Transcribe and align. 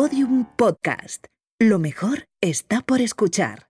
Podium 0.00 0.46
Podcast. 0.56 1.26
Lo 1.58 1.78
mejor 1.78 2.24
está 2.40 2.80
por 2.80 3.02
escuchar. 3.02 3.66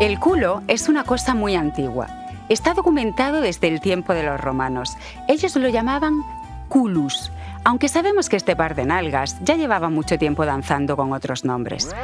El 0.00 0.18
culo 0.18 0.64
es 0.66 0.88
una 0.88 1.04
cosa 1.04 1.34
muy 1.34 1.54
antigua. 1.54 2.08
Está 2.48 2.74
documentado 2.74 3.40
desde 3.40 3.68
el 3.68 3.80
tiempo 3.80 4.14
de 4.14 4.24
los 4.24 4.40
romanos. 4.40 4.96
Ellos 5.28 5.54
lo 5.54 5.68
llamaban 5.68 6.24
culus, 6.68 7.30
aunque 7.62 7.86
sabemos 7.86 8.28
que 8.28 8.34
este 8.34 8.56
par 8.56 8.74
de 8.74 8.86
nalgas 8.86 9.36
ya 9.44 9.54
llevaba 9.54 9.88
mucho 9.88 10.18
tiempo 10.18 10.44
danzando 10.44 10.96
con 10.96 11.12
otros 11.12 11.44
nombres. 11.44 11.94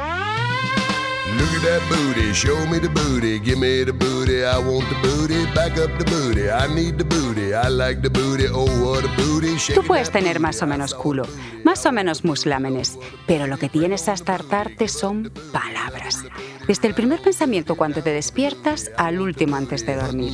Look 1.37 1.51
at 1.53 1.63
that 1.63 1.81
booty, 1.89 2.33
show 2.33 2.65
me 2.67 2.79
the 2.79 2.89
booty, 2.89 3.39
give 3.39 3.59
me 3.59 3.83
the 3.83 3.93
booty, 3.93 4.45
I 4.45 4.57
want 4.57 4.87
the 4.89 4.95
booty, 5.01 5.45
back 5.53 5.77
up 5.77 5.91
the 5.97 6.05
booty, 6.05 6.49
I 6.49 6.67
need 6.73 6.97
the 6.97 7.03
booty, 7.03 7.53
I 7.53 7.67
like 7.67 8.01
the 8.01 8.09
booty, 8.09 8.47
oh 8.47 8.65
what 8.83 9.03
a 9.03 9.09
booty. 9.17 9.57
Tú 9.73 9.83
puedes 9.83 10.11
tener 10.11 10.39
más 10.39 10.61
o 10.61 10.67
menos 10.67 10.93
culo, 10.93 11.23
más 11.63 11.85
o 11.85 11.91
menos 11.91 12.23
muslámenes, 12.23 12.97
pero 13.27 13.47
lo 13.47 13.57
que 13.57 13.69
tienes 13.69 14.07
hasta 14.07 14.33
hartarte 14.35 14.87
son 14.87 15.31
palabras. 15.51 16.23
Desde 16.67 16.87
el 16.87 16.95
primer 16.95 17.21
pensamiento 17.21 17.75
cuando 17.75 18.01
te 18.01 18.11
despiertas 18.11 18.89
al 18.97 19.19
último 19.19 19.55
antes 19.55 19.85
de 19.85 19.95
dormir. 19.95 20.33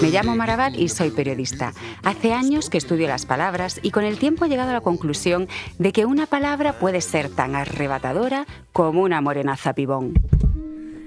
Me 0.00 0.10
llamo 0.10 0.36
Marabat 0.36 0.74
y 0.74 0.88
soy 0.88 1.10
periodista. 1.10 1.72
Hace 2.04 2.32
años 2.32 2.70
que 2.70 2.78
estudio 2.78 3.08
las 3.08 3.26
palabras 3.26 3.80
y 3.82 3.90
con 3.90 4.04
el 4.04 4.18
tiempo 4.18 4.44
he 4.44 4.48
llegado 4.48 4.70
a 4.70 4.74
la 4.74 4.80
conclusión 4.80 5.48
de 5.78 5.92
que 5.92 6.04
una 6.04 6.26
palabra 6.26 6.74
puede 6.74 7.00
ser 7.00 7.30
tan 7.30 7.56
arrebatadora 7.56 8.46
como 8.72 9.02
una 9.02 9.20
morenaza 9.20 9.72
pibón. 9.72 10.14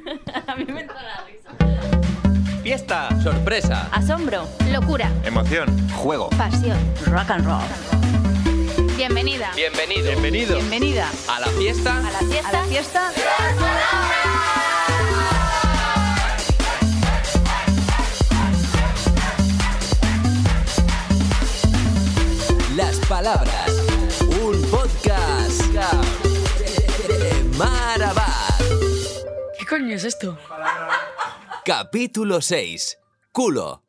A 0.47 0.55
mí 0.55 0.65
me 0.65 0.81
entra 0.81 1.01
la 1.01 1.23
risa. 1.25 2.61
Fiesta, 2.63 3.21
sorpresa, 3.21 3.87
Asombro, 3.93 4.45
locura, 4.71 5.09
emoción, 5.23 5.67
juego. 5.91 6.29
pasión, 6.31 6.77
rock 7.05 7.31
and 7.31 7.45
roll. 7.45 7.98
Bienvenida. 8.99 9.53
Bienvenido. 9.55 10.11
Bienvenido 10.11 10.55
Bienvenida 10.57 11.09
a 11.29 11.39
la 11.39 11.47
fiesta. 11.47 12.05
a 12.05 12.11
la 12.11 12.19
fiesta. 12.19 12.49
A 12.49 12.51
la 12.51 12.63
fiesta. 12.65 13.13
Las 22.75 22.97
palabras. 23.07 23.71
Un 24.41 24.61
podcast 24.69 25.61
de 27.07 27.57
Marabat. 27.57 28.61
¿Qué 29.57 29.65
coño 29.65 29.95
es 29.95 30.03
esto? 30.03 30.37
Capítulo 31.63 32.41
6. 32.41 32.97
Culo. 33.31 33.88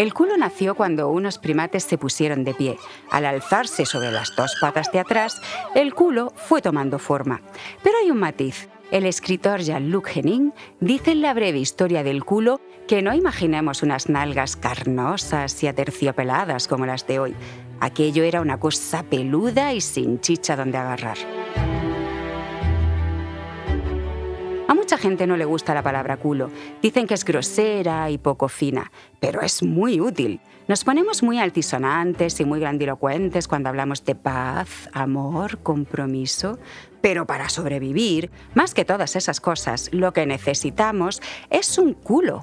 El 0.00 0.14
culo 0.14 0.38
nació 0.38 0.74
cuando 0.74 1.10
unos 1.10 1.36
primates 1.36 1.84
se 1.84 1.98
pusieron 1.98 2.42
de 2.42 2.54
pie. 2.54 2.78
Al 3.10 3.26
alzarse 3.26 3.84
sobre 3.84 4.10
las 4.10 4.34
dos 4.34 4.56
patas 4.58 4.90
de 4.92 4.98
atrás, 4.98 5.42
el 5.74 5.92
culo 5.92 6.32
fue 6.36 6.62
tomando 6.62 6.98
forma. 6.98 7.42
Pero 7.82 7.98
hay 7.98 8.10
un 8.10 8.16
matiz. 8.16 8.70
El 8.90 9.04
escritor 9.04 9.60
Jean-Luc 9.60 10.16
Henning 10.16 10.54
dice 10.80 11.10
en 11.10 11.20
la 11.20 11.34
breve 11.34 11.58
historia 11.58 12.02
del 12.02 12.24
culo 12.24 12.62
que 12.88 13.02
no 13.02 13.12
imaginemos 13.12 13.82
unas 13.82 14.08
nalgas 14.08 14.56
carnosas 14.56 15.62
y 15.62 15.66
aterciopeladas 15.66 16.66
como 16.66 16.86
las 16.86 17.06
de 17.06 17.18
hoy. 17.18 17.34
Aquello 17.78 18.24
era 18.24 18.40
una 18.40 18.58
cosa 18.58 19.02
peluda 19.02 19.74
y 19.74 19.82
sin 19.82 20.18
chicha 20.22 20.56
donde 20.56 20.78
agarrar. 20.78 21.18
Gente 25.00 25.26
no 25.26 25.36
le 25.36 25.44
gusta 25.44 25.74
la 25.74 25.82
palabra 25.82 26.16
culo. 26.16 26.50
Dicen 26.80 27.08
que 27.08 27.14
es 27.14 27.24
grosera 27.24 28.08
y 28.10 28.18
poco 28.18 28.48
fina, 28.48 28.92
pero 29.18 29.40
es 29.40 29.62
muy 29.64 30.00
útil. 30.00 30.40
Nos 30.68 30.84
ponemos 30.84 31.24
muy 31.24 31.40
altisonantes 31.40 32.38
y 32.38 32.44
muy 32.44 32.60
grandilocuentes 32.60 33.48
cuando 33.48 33.68
hablamos 33.68 34.04
de 34.04 34.14
paz, 34.14 34.88
amor, 34.92 35.58
compromiso. 35.58 36.60
Pero 37.00 37.26
para 37.26 37.48
sobrevivir, 37.48 38.30
más 38.54 38.74
que 38.74 38.84
todas 38.84 39.16
esas 39.16 39.40
cosas, 39.40 39.88
lo 39.92 40.12
que 40.12 40.26
necesitamos 40.26 41.20
es 41.48 41.76
un 41.78 41.94
culo. 41.94 42.42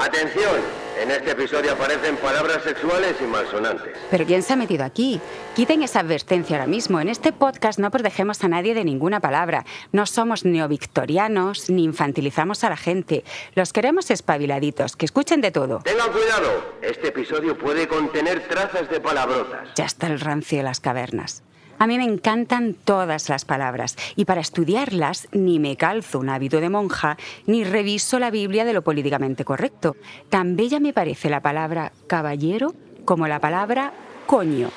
Atención, 0.00 0.85
en 1.00 1.10
este 1.10 1.32
episodio 1.32 1.72
aparecen 1.72 2.16
palabras 2.16 2.62
sexuales 2.62 3.16
y 3.20 3.24
malsonantes. 3.24 3.96
Pero 4.10 4.24
¿quién 4.24 4.42
se 4.42 4.52
ha 4.52 4.56
metido 4.56 4.84
aquí? 4.84 5.20
Quiten 5.54 5.82
esa 5.82 6.00
advertencia 6.00 6.56
ahora 6.56 6.66
mismo. 6.66 7.00
En 7.00 7.08
este 7.08 7.32
podcast 7.32 7.78
no 7.78 7.90
protegemos 7.90 8.42
a 8.44 8.48
nadie 8.48 8.74
de 8.74 8.84
ninguna 8.84 9.20
palabra. 9.20 9.64
No 9.92 10.06
somos 10.06 10.44
neovictorianos 10.44 11.70
ni 11.70 11.84
infantilizamos 11.84 12.64
a 12.64 12.70
la 12.70 12.76
gente. 12.76 13.24
Los 13.54 13.72
queremos 13.72 14.10
espabiladitos, 14.10 14.96
que 14.96 15.06
escuchen 15.06 15.40
de 15.40 15.50
todo. 15.50 15.80
Tengan 15.84 16.10
cuidado, 16.12 16.74
este 16.82 17.08
episodio 17.08 17.56
puede 17.56 17.86
contener 17.88 18.46
trazas 18.48 18.88
de 18.88 19.00
palabrotas. 19.00 19.68
Ya 19.74 19.84
está 19.84 20.06
el 20.06 20.20
rancio 20.20 20.58
de 20.58 20.64
las 20.64 20.80
cavernas. 20.80 21.42
A 21.78 21.86
mí 21.86 21.98
me 21.98 22.04
encantan 22.04 22.74
todas 22.74 23.28
las 23.28 23.44
palabras 23.44 23.96
y 24.16 24.24
para 24.24 24.40
estudiarlas 24.40 25.28
ni 25.32 25.58
me 25.58 25.76
calzo 25.76 26.18
un 26.18 26.30
hábito 26.30 26.60
de 26.60 26.70
monja 26.70 27.18
ni 27.46 27.64
reviso 27.64 28.18
la 28.18 28.30
Biblia 28.30 28.64
de 28.64 28.72
lo 28.72 28.82
políticamente 28.82 29.44
correcto. 29.44 29.96
Tan 30.30 30.56
bella 30.56 30.80
me 30.80 30.92
parece 30.92 31.28
la 31.28 31.40
palabra 31.40 31.92
caballero 32.06 32.74
como 33.04 33.28
la 33.28 33.40
palabra 33.40 33.92
coño. 34.26 34.70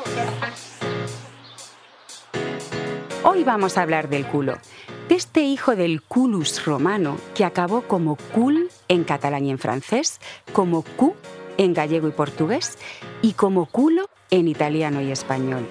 Hoy 3.24 3.44
vamos 3.44 3.78
a 3.78 3.82
hablar 3.82 4.10
del 4.10 4.26
culo, 4.26 4.58
de 5.08 5.16
este 5.16 5.42
hijo 5.42 5.76
del 5.76 6.02
culus 6.02 6.66
romano 6.66 7.18
que 7.34 7.46
acabó 7.46 7.82
como 7.82 8.16
cul 8.16 8.70
en 8.88 9.04
catalán 9.04 9.46
y 9.46 9.52
en 9.52 9.60
francés, 9.60 10.20
como 10.54 10.84
cu 10.84 11.16
en 11.58 11.74
gallego 11.74 12.08
y 12.08 12.12
portugués 12.12 12.78
y 13.22 13.34
como 13.34 13.66
culo 13.66 14.10
en 14.32 14.48
italiano 14.48 15.02
y 15.02 15.12
español. 15.12 15.68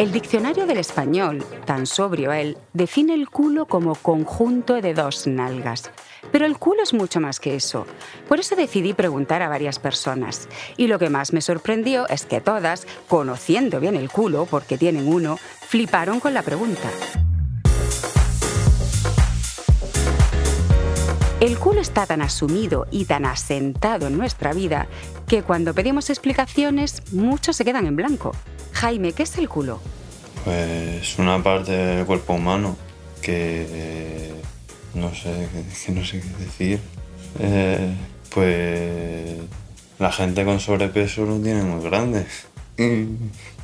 El 0.00 0.12
diccionario 0.12 0.64
del 0.64 0.78
español, 0.78 1.44
tan 1.66 1.84
sobrio 1.84 2.32
él, 2.32 2.56
define 2.72 3.12
el 3.12 3.28
culo 3.28 3.66
como 3.66 3.94
conjunto 3.94 4.80
de 4.80 4.94
dos 4.94 5.26
nalgas. 5.26 5.90
Pero 6.32 6.46
el 6.46 6.56
culo 6.56 6.82
es 6.82 6.94
mucho 6.94 7.20
más 7.20 7.38
que 7.38 7.54
eso. 7.54 7.86
Por 8.26 8.40
eso 8.40 8.56
decidí 8.56 8.94
preguntar 8.94 9.42
a 9.42 9.50
varias 9.50 9.78
personas. 9.78 10.48
Y 10.78 10.86
lo 10.86 10.98
que 10.98 11.10
más 11.10 11.34
me 11.34 11.42
sorprendió 11.42 12.08
es 12.08 12.24
que 12.24 12.40
todas, 12.40 12.86
conociendo 13.08 13.78
bien 13.78 13.94
el 13.94 14.08
culo, 14.08 14.46
porque 14.46 14.78
tienen 14.78 15.06
uno, 15.06 15.36
fliparon 15.36 16.18
con 16.18 16.32
la 16.32 16.40
pregunta. 16.40 16.88
El 21.40 21.58
culo 21.58 21.80
está 21.80 22.04
tan 22.04 22.20
asumido 22.20 22.86
y 22.90 23.06
tan 23.06 23.24
asentado 23.24 24.08
en 24.08 24.18
nuestra 24.18 24.52
vida 24.52 24.88
que 25.26 25.42
cuando 25.42 25.72
pedimos 25.72 26.10
explicaciones 26.10 27.02
muchos 27.12 27.56
se 27.56 27.64
quedan 27.64 27.86
en 27.86 27.96
blanco. 27.96 28.32
Jaime, 28.72 29.14
¿qué 29.14 29.22
es 29.22 29.38
el 29.38 29.48
culo? 29.48 29.80
Pues 30.44 31.18
una 31.18 31.42
parte 31.42 31.72
del 31.72 32.04
cuerpo 32.04 32.34
humano 32.34 32.76
que 33.22 33.66
eh, 33.70 34.34
no 34.92 35.14
sé, 35.14 35.48
que 35.86 35.92
no 35.92 36.04
sé 36.04 36.20
qué 36.20 36.44
decir. 36.44 36.80
Eh, 37.38 37.94
pues 38.34 39.38
la 39.98 40.12
gente 40.12 40.44
con 40.44 40.60
sobrepeso 40.60 41.24
lo 41.24 41.38
tiene 41.38 41.62
muy 41.62 41.82
grande. 41.82 42.26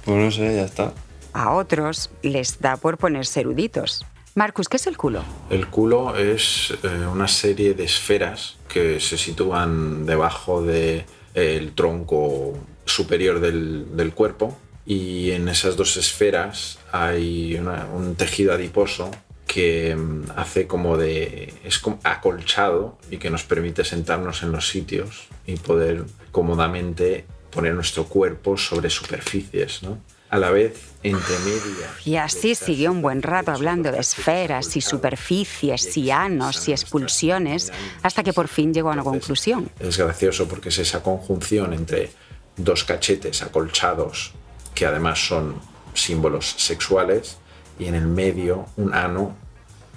Pues 0.06 0.18
no 0.18 0.30
sé, 0.30 0.54
ya 0.54 0.62
está. 0.62 0.92
A 1.32 1.52
otros 1.54 2.10
les 2.22 2.60
da 2.60 2.76
por 2.76 2.96
ponerse 2.96 3.40
eruditos. 3.40 4.06
Marcus, 4.36 4.68
¿qué 4.68 4.76
es 4.76 4.86
el 4.86 4.98
culo? 4.98 5.24
El 5.48 5.68
culo 5.68 6.14
es 6.14 6.74
eh, 6.82 7.06
una 7.10 7.26
serie 7.26 7.72
de 7.72 7.84
esferas 7.84 8.56
que 8.68 9.00
se 9.00 9.16
sitúan 9.16 10.04
debajo 10.04 10.60
del 10.60 11.72
tronco 11.74 12.52
superior 12.84 13.40
del, 13.40 14.12
cuerpo 14.14 14.58
y 14.84 15.30
en 15.30 15.48
esas 15.48 15.78
dos 15.78 15.96
esferas 15.96 16.78
hay 16.92 17.56
un 17.56 18.14
tejido 18.16 18.52
adiposo 18.52 19.10
que 19.46 19.96
mm, 19.96 20.24
hace 20.36 20.66
como 20.66 20.98
de 20.98 21.54
es 21.64 21.78
como 21.78 21.98
acolchado 22.04 22.98
y 23.10 23.16
que 23.16 23.30
nos 23.30 23.44
permite 23.44 23.84
sentarnos 23.84 24.42
en 24.42 24.52
los 24.52 24.68
sitios 24.68 25.28
y 25.46 25.56
poder 25.56 26.04
cómodamente 26.30 27.24
poner 27.50 27.72
nuestro 27.72 28.04
cuerpo 28.04 28.58
sobre 28.58 28.90
superficies, 28.90 29.82
¿no? 29.82 29.96
A 30.28 30.38
la 30.38 30.50
vez, 30.50 30.92
entre 31.02 31.38
medias. 31.40 32.06
Y 32.06 32.16
así 32.16 32.54
siguió 32.54 32.90
un 32.90 33.00
buen 33.00 33.22
rato 33.22 33.52
hablando 33.52 33.92
de 33.92 34.00
esferas 34.00 34.76
y 34.76 34.80
superficies 34.80 35.96
y 35.96 36.10
anos 36.10 36.68
y 36.68 36.72
expulsiones 36.72 37.72
hasta 38.02 38.22
que 38.22 38.32
por 38.32 38.48
fin 38.48 38.74
llegó 38.74 38.90
a 38.90 38.94
una 38.94 39.04
conclusión. 39.04 39.70
Es 39.78 39.98
gracioso 39.98 40.48
porque 40.48 40.70
es 40.70 40.78
esa 40.78 41.02
conjunción 41.02 41.72
entre 41.72 42.10
dos 42.56 42.84
cachetes 42.84 43.42
acolchados 43.42 44.32
que 44.74 44.86
además 44.86 45.26
son 45.26 45.60
símbolos 45.94 46.54
sexuales 46.58 47.38
y 47.78 47.86
en 47.86 47.94
el 47.94 48.06
medio 48.06 48.66
un 48.76 48.94
ano 48.94 49.36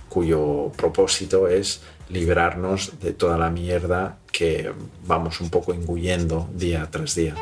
cuyo 0.10 0.72
propósito 0.76 1.48
es 1.48 1.82
librarnos 2.10 3.00
de 3.00 3.14
toda 3.14 3.38
la 3.38 3.50
mierda 3.50 4.18
que 4.32 4.72
vamos 5.06 5.42
un 5.42 5.50
poco 5.50 5.74
engullendo 5.74 6.50
día 6.54 6.88
tras 6.90 7.16
día. 7.16 7.36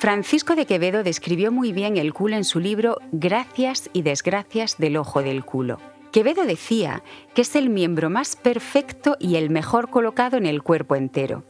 Francisco 0.00 0.56
de 0.56 0.64
Quevedo 0.64 1.02
describió 1.02 1.52
muy 1.52 1.74
bien 1.74 1.98
el 1.98 2.14
culo 2.14 2.34
en 2.34 2.44
su 2.44 2.58
libro 2.58 2.96
Gracias 3.12 3.90
y 3.92 4.00
desgracias 4.00 4.78
del 4.78 4.96
ojo 4.96 5.22
del 5.22 5.44
culo. 5.44 5.78
Quevedo 6.10 6.46
decía 6.46 7.02
que 7.34 7.42
es 7.42 7.54
el 7.54 7.68
miembro 7.68 8.08
más 8.08 8.34
perfecto 8.34 9.18
y 9.20 9.36
el 9.36 9.50
mejor 9.50 9.90
colocado 9.90 10.38
en 10.38 10.46
el 10.46 10.62
cuerpo 10.62 10.96
entero. 10.96 11.44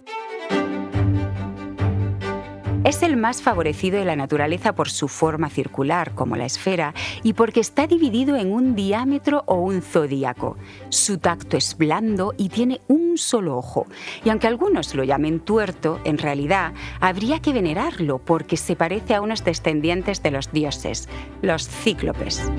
Es 2.83 3.03
el 3.03 3.19
más 3.19 3.43
favorecido 3.43 3.99
de 3.99 4.07
la 4.07 4.17
naturaleza 4.17 4.75
por 4.75 4.89
su 4.89 5.07
forma 5.09 5.51
circular, 5.51 6.15
como 6.15 6.37
la 6.37 6.47
esfera, 6.47 6.95
y 7.23 7.35
porque 7.35 7.61
está 7.61 7.87
dividido 7.87 8.37
en 8.37 8.51
un 8.51 8.75
diámetro 8.75 9.45
o 9.47 9.57
un 9.57 9.83
zodíaco. 9.83 10.57
Su 10.89 11.19
tacto 11.19 11.59
es 11.59 11.77
blando 11.77 12.33
y 12.39 12.49
tiene 12.49 12.81
un 12.89 13.19
solo 13.19 13.59
ojo. 13.59 13.87
Y 14.25 14.31
aunque 14.31 14.47
algunos 14.47 14.95
lo 14.95 15.05
llamen 15.05 15.41
tuerto, 15.41 16.01
en 16.05 16.17
realidad 16.17 16.73
habría 17.01 17.41
que 17.41 17.53
venerarlo 17.53 18.19
porque 18.19 18.57
se 18.57 18.77
parece 18.77 19.15
a 19.15 19.21
unos 19.21 19.45
descendientes 19.45 20.23
de 20.23 20.31
los 20.31 20.51
dioses, 20.51 21.07
los 21.43 21.69
cíclopes. 21.69 22.51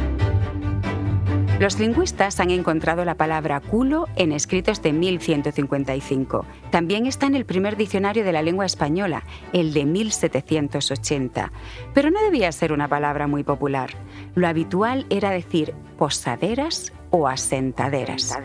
Los 1.61 1.77
lingüistas 1.77 2.39
han 2.39 2.49
encontrado 2.49 3.05
la 3.05 3.13
palabra 3.13 3.59
culo 3.59 4.07
en 4.15 4.31
escritos 4.31 4.81
de 4.81 4.93
1155. 4.93 6.43
También 6.71 7.05
está 7.05 7.27
en 7.27 7.35
el 7.35 7.45
primer 7.45 7.77
diccionario 7.77 8.23
de 8.23 8.31
la 8.31 8.41
lengua 8.41 8.65
española, 8.65 9.21
el 9.53 9.71
de 9.71 9.85
1780. 9.85 11.51
Pero 11.93 12.09
no 12.09 12.19
debía 12.23 12.51
ser 12.51 12.73
una 12.73 12.87
palabra 12.87 13.27
muy 13.27 13.43
popular. 13.43 13.91
Lo 14.33 14.47
habitual 14.47 15.05
era 15.11 15.29
decir 15.29 15.75
posaderas 15.99 16.93
o 17.11 17.27
asentaderas. 17.27 18.35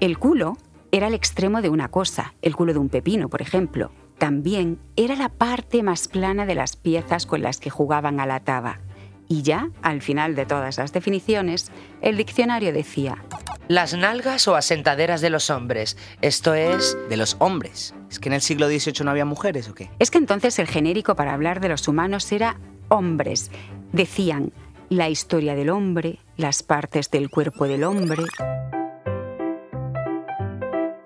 El 0.00 0.18
culo 0.18 0.56
era 0.90 1.06
el 1.06 1.14
extremo 1.14 1.62
de 1.62 1.68
una 1.68 1.92
cosa, 1.92 2.34
el 2.42 2.56
culo 2.56 2.72
de 2.72 2.80
un 2.80 2.88
pepino, 2.88 3.28
por 3.28 3.42
ejemplo. 3.42 3.92
También 4.18 4.80
era 4.96 5.14
la 5.14 5.28
parte 5.28 5.84
más 5.84 6.08
plana 6.08 6.46
de 6.46 6.56
las 6.56 6.74
piezas 6.74 7.26
con 7.26 7.42
las 7.42 7.60
que 7.60 7.70
jugaban 7.70 8.18
a 8.18 8.26
la 8.26 8.40
taba. 8.40 8.80
Y 9.28 9.42
ya, 9.42 9.70
al 9.82 10.02
final 10.02 10.34
de 10.34 10.46
todas 10.46 10.78
las 10.78 10.92
definiciones, 10.92 11.70
el 12.00 12.16
diccionario 12.16 12.72
decía, 12.72 13.24
Las 13.68 13.94
nalgas 13.94 14.46
o 14.46 14.54
asentaderas 14.54 15.20
de 15.20 15.30
los 15.30 15.50
hombres, 15.50 15.96
esto 16.22 16.54
es... 16.54 16.96
De 17.08 17.16
los 17.16 17.36
hombres. 17.40 17.94
¿Es 18.10 18.20
que 18.20 18.28
en 18.28 18.34
el 18.34 18.40
siglo 18.40 18.68
XVIII 18.68 19.04
no 19.04 19.10
había 19.10 19.24
mujeres 19.24 19.68
o 19.68 19.74
qué? 19.74 19.90
es 19.98 20.10
que 20.10 20.18
entonces 20.18 20.58
el 20.58 20.68
genérico 20.68 21.16
para 21.16 21.34
hablar 21.34 21.60
de 21.60 21.68
los 21.68 21.88
humanos 21.88 22.30
era 22.30 22.58
hombres. 22.88 23.50
Decían 23.92 24.52
la 24.88 25.08
historia 25.08 25.56
del 25.56 25.70
hombre, 25.70 26.20
las 26.36 26.62
partes 26.62 27.10
del 27.10 27.28
cuerpo 27.28 27.66
del 27.66 27.82
hombre. 27.82 28.22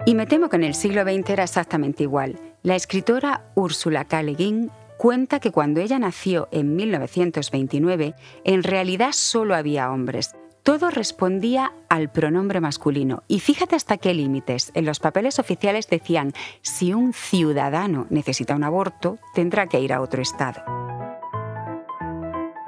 Y 0.04 0.14
me 0.14 0.26
temo 0.26 0.48
que 0.48 0.56
en 0.56 0.64
el 0.64 0.74
siglo 0.74 1.02
XX 1.02 1.30
era 1.30 1.44
exactamente 1.44 2.02
igual. 2.02 2.38
La 2.62 2.74
escritora 2.74 3.44
Úrsula 3.54 4.04
K. 4.04 4.22
Le 4.22 4.34
Guin 4.34 4.70
cuenta 5.00 5.40
que 5.40 5.50
cuando 5.50 5.80
ella 5.80 5.98
nació 5.98 6.46
en 6.52 6.76
1929, 6.76 8.14
en 8.44 8.62
realidad 8.62 9.12
solo 9.12 9.54
había 9.54 9.90
hombres. 9.90 10.36
Todo 10.62 10.90
respondía 10.90 11.72
al 11.88 12.12
pronombre 12.12 12.60
masculino. 12.60 13.22
Y 13.26 13.40
fíjate 13.40 13.76
hasta 13.76 13.96
qué 13.96 14.12
límites. 14.12 14.72
En 14.74 14.84
los 14.84 15.00
papeles 15.00 15.38
oficiales 15.38 15.88
decían, 15.88 16.34
si 16.60 16.92
un 16.92 17.14
ciudadano 17.14 18.08
necesita 18.10 18.54
un 18.54 18.62
aborto, 18.62 19.16
tendrá 19.34 19.68
que 19.68 19.80
ir 19.80 19.94
a 19.94 20.02
otro 20.02 20.20
estado. 20.20 20.60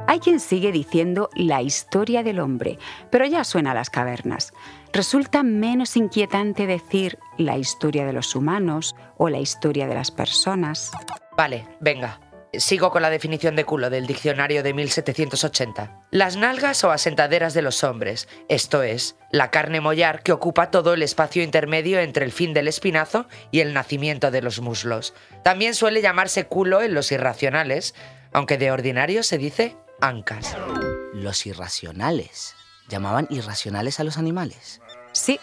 Hay 0.07 0.19
quien 0.19 0.41
sigue 0.41 0.73
diciendo 0.73 1.31
la 1.35 1.63
historia 1.63 2.23
del 2.23 2.41
hombre, 2.41 2.79
pero 3.11 3.25
ya 3.25 3.45
suena 3.45 3.71
a 3.71 3.75
las 3.75 3.89
cavernas. 3.89 4.53
Resulta 4.93 5.43
menos 5.43 5.97
inquietante 5.97 6.67
decir 6.67 7.19
la 7.39 7.57
historia 7.57 8.05
de 8.05 8.13
los 8.13 8.35
humanos 8.35 8.97
o 9.17 9.29
la 9.29 9.39
historia 9.39 9.87
de 9.87 9.95
las 9.95 10.11
personas. 10.11 10.91
Vale, 11.37 11.67
venga. 11.81 12.21
Sigo 12.55 12.91
con 12.91 13.01
la 13.01 13.09
definición 13.09 13.57
de 13.57 13.65
culo 13.65 13.89
del 13.89 14.07
diccionario 14.07 14.63
de 14.63 14.75
1780. 14.75 16.03
Las 16.11 16.37
nalgas 16.37 16.85
o 16.85 16.91
asentaderas 16.91 17.55
de 17.55 17.63
los 17.63 17.83
hombres, 17.83 18.29
esto 18.51 18.83
es, 18.83 19.17
la 19.31 19.51
carne 19.51 19.81
mollar 19.81 20.23
que 20.23 20.33
ocupa 20.33 20.71
todo 20.71 20.93
el 20.93 21.03
espacio 21.03 21.43
intermedio 21.43 21.99
entre 22.01 22.27
el 22.27 22.33
fin 22.33 22.53
del 22.53 22.69
espinazo 22.69 23.27
y 23.51 23.61
el 23.61 23.73
nacimiento 23.73 24.31
de 24.31 24.43
los 24.43 24.61
muslos. 24.61 25.15
También 25.43 25.75
suele 25.75 26.03
llamarse 26.03 26.45
culo 26.45 26.83
en 26.83 26.93
los 26.93 27.11
irracionales, 27.11 27.95
aunque 28.33 28.59
de 28.59 28.71
ordinario 28.71 29.23
se 29.23 29.39
dice 29.39 29.77
ancas. 30.03 30.57
Los 31.15 31.47
irracionales. 31.47 32.55
¿Llamaban 32.89 33.29
irracionales 33.31 34.01
a 34.01 34.05
los 34.05 34.19
animales? 34.19 34.81
Sí, 35.13 35.39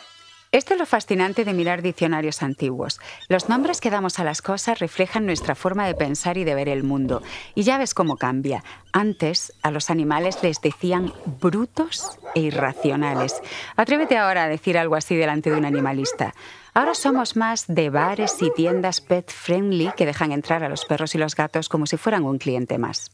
esto 0.52 0.74
es 0.74 0.80
lo 0.80 0.86
fascinante 0.86 1.46
de 1.46 1.54
mirar 1.54 1.82
diccionarios 1.82 2.44
antiguos. 2.44 3.00
Los 3.30 3.48
nombres 3.48 3.80
que 3.80 3.90
damos 3.90 4.20
a 4.20 4.24
las 4.26 4.42
cosas 4.42 4.80
reflejan 4.80 5.26
nuestra 5.26 5.56
forma 5.56 5.88
de 5.88 5.96
pensar 5.96 6.38
y 6.38 6.44
de 6.44 6.56
ver 6.56 6.68
el 6.68 6.84
mundo. 6.84 7.24
Y 7.56 7.64
ya 7.64 7.78
ves 7.78 7.94
cómo 7.94 8.18
cambia. 8.18 8.64
Antes 8.92 9.54
a 9.62 9.72
los 9.72 9.90
animales 9.90 10.44
les 10.44 10.60
decían 10.60 11.14
brutos 11.40 12.20
e 12.36 12.42
irracionales. 12.42 13.42
Atrévete 13.78 14.18
ahora 14.18 14.44
a 14.44 14.50
decir 14.50 14.78
algo 14.78 14.96
así 14.96 15.16
delante 15.16 15.50
de 15.52 15.58
un 15.58 15.66
animalista. 15.66 16.34
Ahora 16.74 16.96
somos 16.96 17.38
más 17.38 17.66
de 17.68 17.90
bares 17.90 18.42
y 18.42 18.52
tiendas 18.52 19.00
pet 19.00 19.32
friendly 19.32 19.92
que 19.96 20.06
dejan 20.06 20.34
entrar 20.34 20.64
a 20.64 20.70
los 20.70 20.84
perros 20.86 21.16
y 21.16 21.18
los 21.18 21.36
gatos 21.36 21.70
como 21.70 21.86
si 21.86 21.96
fueran 21.96 22.26
un 22.26 22.40
cliente 22.40 22.78
más. 22.78 23.12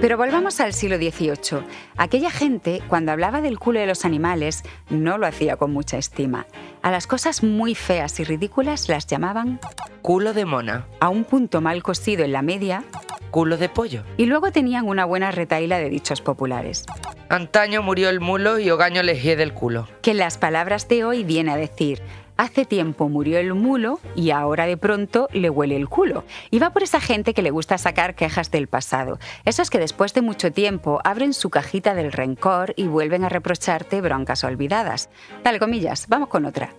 Pero 0.00 0.16
volvamos 0.16 0.60
al 0.60 0.74
siglo 0.74 0.96
XVIII. 0.96 1.64
Aquella 1.96 2.30
gente, 2.30 2.80
cuando 2.86 3.10
hablaba 3.10 3.40
del 3.40 3.58
culo 3.58 3.80
de 3.80 3.86
los 3.86 4.04
animales, 4.04 4.62
no 4.90 5.18
lo 5.18 5.26
hacía 5.26 5.56
con 5.56 5.72
mucha 5.72 5.98
estima. 5.98 6.46
A 6.82 6.92
las 6.92 7.08
cosas 7.08 7.42
muy 7.42 7.74
feas 7.74 8.20
y 8.20 8.24
ridículas 8.24 8.88
las 8.88 9.06
llamaban 9.08 9.58
Culo 10.00 10.34
de 10.34 10.44
mona, 10.44 10.86
a 11.00 11.08
un 11.08 11.24
punto 11.24 11.60
mal 11.60 11.82
cosido 11.82 12.24
en 12.24 12.32
la 12.32 12.42
media 12.42 12.84
culo 13.30 13.56
de 13.58 13.68
pollo. 13.68 14.04
y 14.16 14.26
luego 14.26 14.52
tenían 14.52 14.86
una 14.86 15.04
buena 15.04 15.30
retaíla 15.30 15.78
de 15.78 15.90
dichos 15.90 16.22
populares. 16.22 16.84
Antaño 17.28 17.82
murió 17.82 18.08
el 18.08 18.20
mulo 18.20 18.58
y 18.58 18.70
Ogaño 18.70 19.02
le 19.02 19.20
hiede 19.20 19.36
del 19.36 19.52
culo. 19.52 19.86
Que 20.00 20.12
en 20.12 20.18
las 20.18 20.38
palabras 20.38 20.88
de 20.88 21.04
hoy 21.04 21.24
viene 21.24 21.50
a 21.52 21.56
decir, 21.56 22.00
hace 22.38 22.64
tiempo 22.64 23.10
murió 23.10 23.38
el 23.38 23.52
mulo 23.52 24.00
y 24.16 24.30
ahora 24.30 24.64
de 24.66 24.78
pronto 24.78 25.28
le 25.32 25.50
huele 25.50 25.76
el 25.76 25.88
culo. 25.88 26.24
Y 26.50 26.58
va 26.58 26.70
por 26.70 26.82
esa 26.82 27.00
gente 27.00 27.34
que 27.34 27.42
le 27.42 27.50
gusta 27.50 27.76
sacar 27.76 28.14
quejas 28.14 28.50
del 28.50 28.68
pasado. 28.68 29.18
Esos 29.44 29.68
que 29.68 29.78
después 29.78 30.14
de 30.14 30.22
mucho 30.22 30.50
tiempo 30.50 31.00
abren 31.04 31.34
su 31.34 31.50
cajita 31.50 31.94
del 31.94 32.12
rencor 32.12 32.72
y 32.76 32.86
vuelven 32.86 33.24
a 33.24 33.28
reprocharte 33.28 34.00
broncas 34.00 34.44
olvidadas. 34.44 35.10
Dale 35.44 35.58
comillas, 35.58 36.06
vamos 36.08 36.28
con 36.28 36.46
otra. 36.46 36.70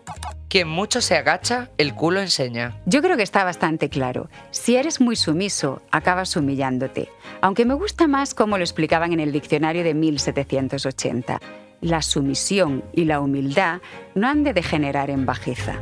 Quien 0.50 0.68
mucho 0.68 1.00
se 1.00 1.16
agacha, 1.16 1.70
el 1.78 1.94
culo 1.94 2.22
enseña. 2.22 2.82
Yo 2.88 3.04
creo 3.04 3.16
que 3.18 3.24
está 3.24 3.44
bastante 3.44 3.90
claro. 3.90 4.30
Si 4.50 4.78
eres 4.78 5.00
muy 5.00 5.16
sumiso, 5.16 5.84
acabas 5.92 6.36
humillándote. 6.36 7.10
Aunque 7.42 7.66
me 7.66 7.76
gusta 7.76 8.08
más 8.08 8.34
como 8.34 8.58
lo 8.58 8.64
explicaban 8.64 9.14
en 9.14 9.20
el 9.20 9.32
diccionario 9.32 9.84
de 9.84 9.94
1780. 9.94 11.40
La 11.82 12.02
sumisión 12.02 12.84
y 12.94 13.06
la 13.06 13.20
humildad 13.22 13.82
no 14.16 14.28
han 14.28 14.44
de 14.44 14.54
degenerar 14.54 15.10
en 15.10 15.26
bajeza. 15.26 15.82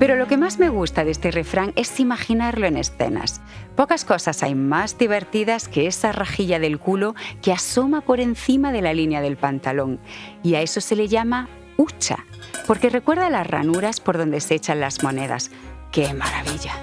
Pero 0.00 0.16
lo 0.16 0.26
que 0.26 0.38
más 0.38 0.58
me 0.58 0.70
gusta 0.70 1.04
de 1.04 1.10
este 1.10 1.30
refrán 1.30 1.74
es 1.76 2.00
imaginarlo 2.00 2.66
en 2.66 2.78
escenas. 2.78 3.42
Pocas 3.76 4.06
cosas 4.06 4.42
hay 4.42 4.54
más 4.54 4.96
divertidas 4.96 5.68
que 5.68 5.86
esa 5.86 6.10
rajilla 6.10 6.58
del 6.58 6.78
culo 6.78 7.14
que 7.42 7.52
asoma 7.52 8.00
por 8.00 8.18
encima 8.18 8.72
de 8.72 8.80
la 8.80 8.94
línea 8.94 9.20
del 9.20 9.36
pantalón. 9.36 10.00
Y 10.42 10.54
a 10.54 10.62
eso 10.62 10.80
se 10.80 10.96
le 10.96 11.06
llama 11.06 11.50
hucha, 11.76 12.24
porque 12.66 12.88
recuerda 12.88 13.28
las 13.28 13.46
ranuras 13.46 14.00
por 14.00 14.16
donde 14.16 14.40
se 14.40 14.54
echan 14.54 14.80
las 14.80 15.02
monedas. 15.02 15.50
¡Qué 15.92 16.14
maravilla! 16.14 16.74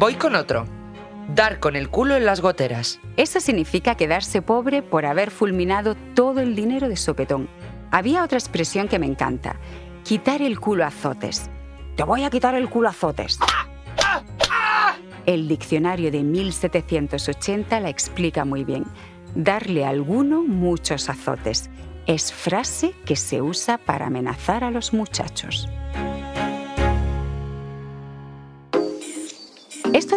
Voy 0.00 0.14
con 0.14 0.34
otro. 0.34 0.66
Dar 1.28 1.58
con 1.58 1.74
el 1.74 1.88
culo 1.88 2.16
en 2.16 2.26
las 2.26 2.40
goteras. 2.40 3.00
Eso 3.16 3.40
significa 3.40 3.96
quedarse 3.96 4.42
pobre 4.42 4.82
por 4.82 5.06
haber 5.06 5.30
fulminado 5.30 5.94
todo 6.14 6.40
el 6.40 6.54
dinero 6.54 6.88
de 6.88 6.96
sopetón. 6.96 7.48
Había 7.90 8.22
otra 8.22 8.38
expresión 8.38 8.88
que 8.88 8.98
me 8.98 9.06
encanta. 9.06 9.56
Quitar 10.04 10.42
el 10.42 10.60
culo 10.60 10.84
a 10.84 10.88
azotes. 10.88 11.50
Te 11.96 12.02
voy 12.02 12.24
a 12.24 12.30
quitar 12.30 12.54
el 12.54 12.68
culo 12.68 12.88
a 12.88 12.90
azotes. 12.90 13.38
El 15.26 15.48
diccionario 15.48 16.10
de 16.10 16.22
1780 16.22 17.80
la 17.80 17.88
explica 17.88 18.44
muy 18.44 18.64
bien. 18.64 18.84
Darle 19.34 19.86
a 19.86 19.88
alguno 19.88 20.42
muchos 20.42 21.08
azotes. 21.08 21.70
Es 22.06 22.32
frase 22.32 22.94
que 23.06 23.16
se 23.16 23.40
usa 23.40 23.78
para 23.78 24.06
amenazar 24.06 24.62
a 24.62 24.70
los 24.70 24.92
muchachos. 24.92 25.68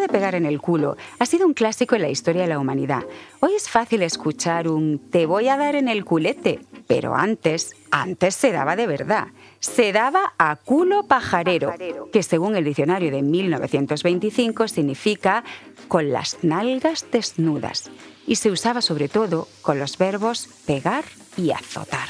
Pegar 0.08 0.36
en 0.36 0.46
el 0.46 0.62
culo 0.62 0.96
ha 1.20 1.26
sido 1.26 1.46
un 1.46 1.54
clásico 1.54 1.96
en 1.96 2.02
la 2.02 2.10
historia 2.10 2.44
de 2.44 2.48
la 2.48 2.60
humanidad. 2.60 3.04
Hoy 3.40 3.54
es 3.56 3.70
fácil 3.70 4.02
escuchar 4.04 4.68
un 4.68 5.00
te 5.12 5.26
voy 5.26 5.50
a 5.50 5.58
dar 5.58 5.76
en 5.76 5.88
el 5.88 6.06
culete, 6.06 6.62
pero 6.88 7.16
antes, 7.16 7.76
antes 7.92 8.36
se 8.36 8.52
daba 8.52 8.76
de 8.76 8.88
verdad. 8.88 9.28
Se 9.60 9.92
daba 9.92 10.34
a 10.38 10.56
culo 10.56 11.04
pajarero, 11.04 11.74
que 12.12 12.24
según 12.24 12.56
el 12.56 12.64
diccionario 12.64 13.12
de 13.12 13.22
1925 13.22 14.68
significa 14.68 15.44
con 15.88 16.12
las 16.12 16.38
nalgas 16.44 17.06
desnudas. 17.12 17.92
Y 18.26 18.36
se 18.36 18.52
usaba 18.52 18.82
sobre 18.82 19.10
todo 19.10 19.48
con 19.62 19.80
los 19.80 19.98
verbos 19.98 20.50
pegar 20.66 21.06
y 21.36 21.52
azotar. 21.52 22.08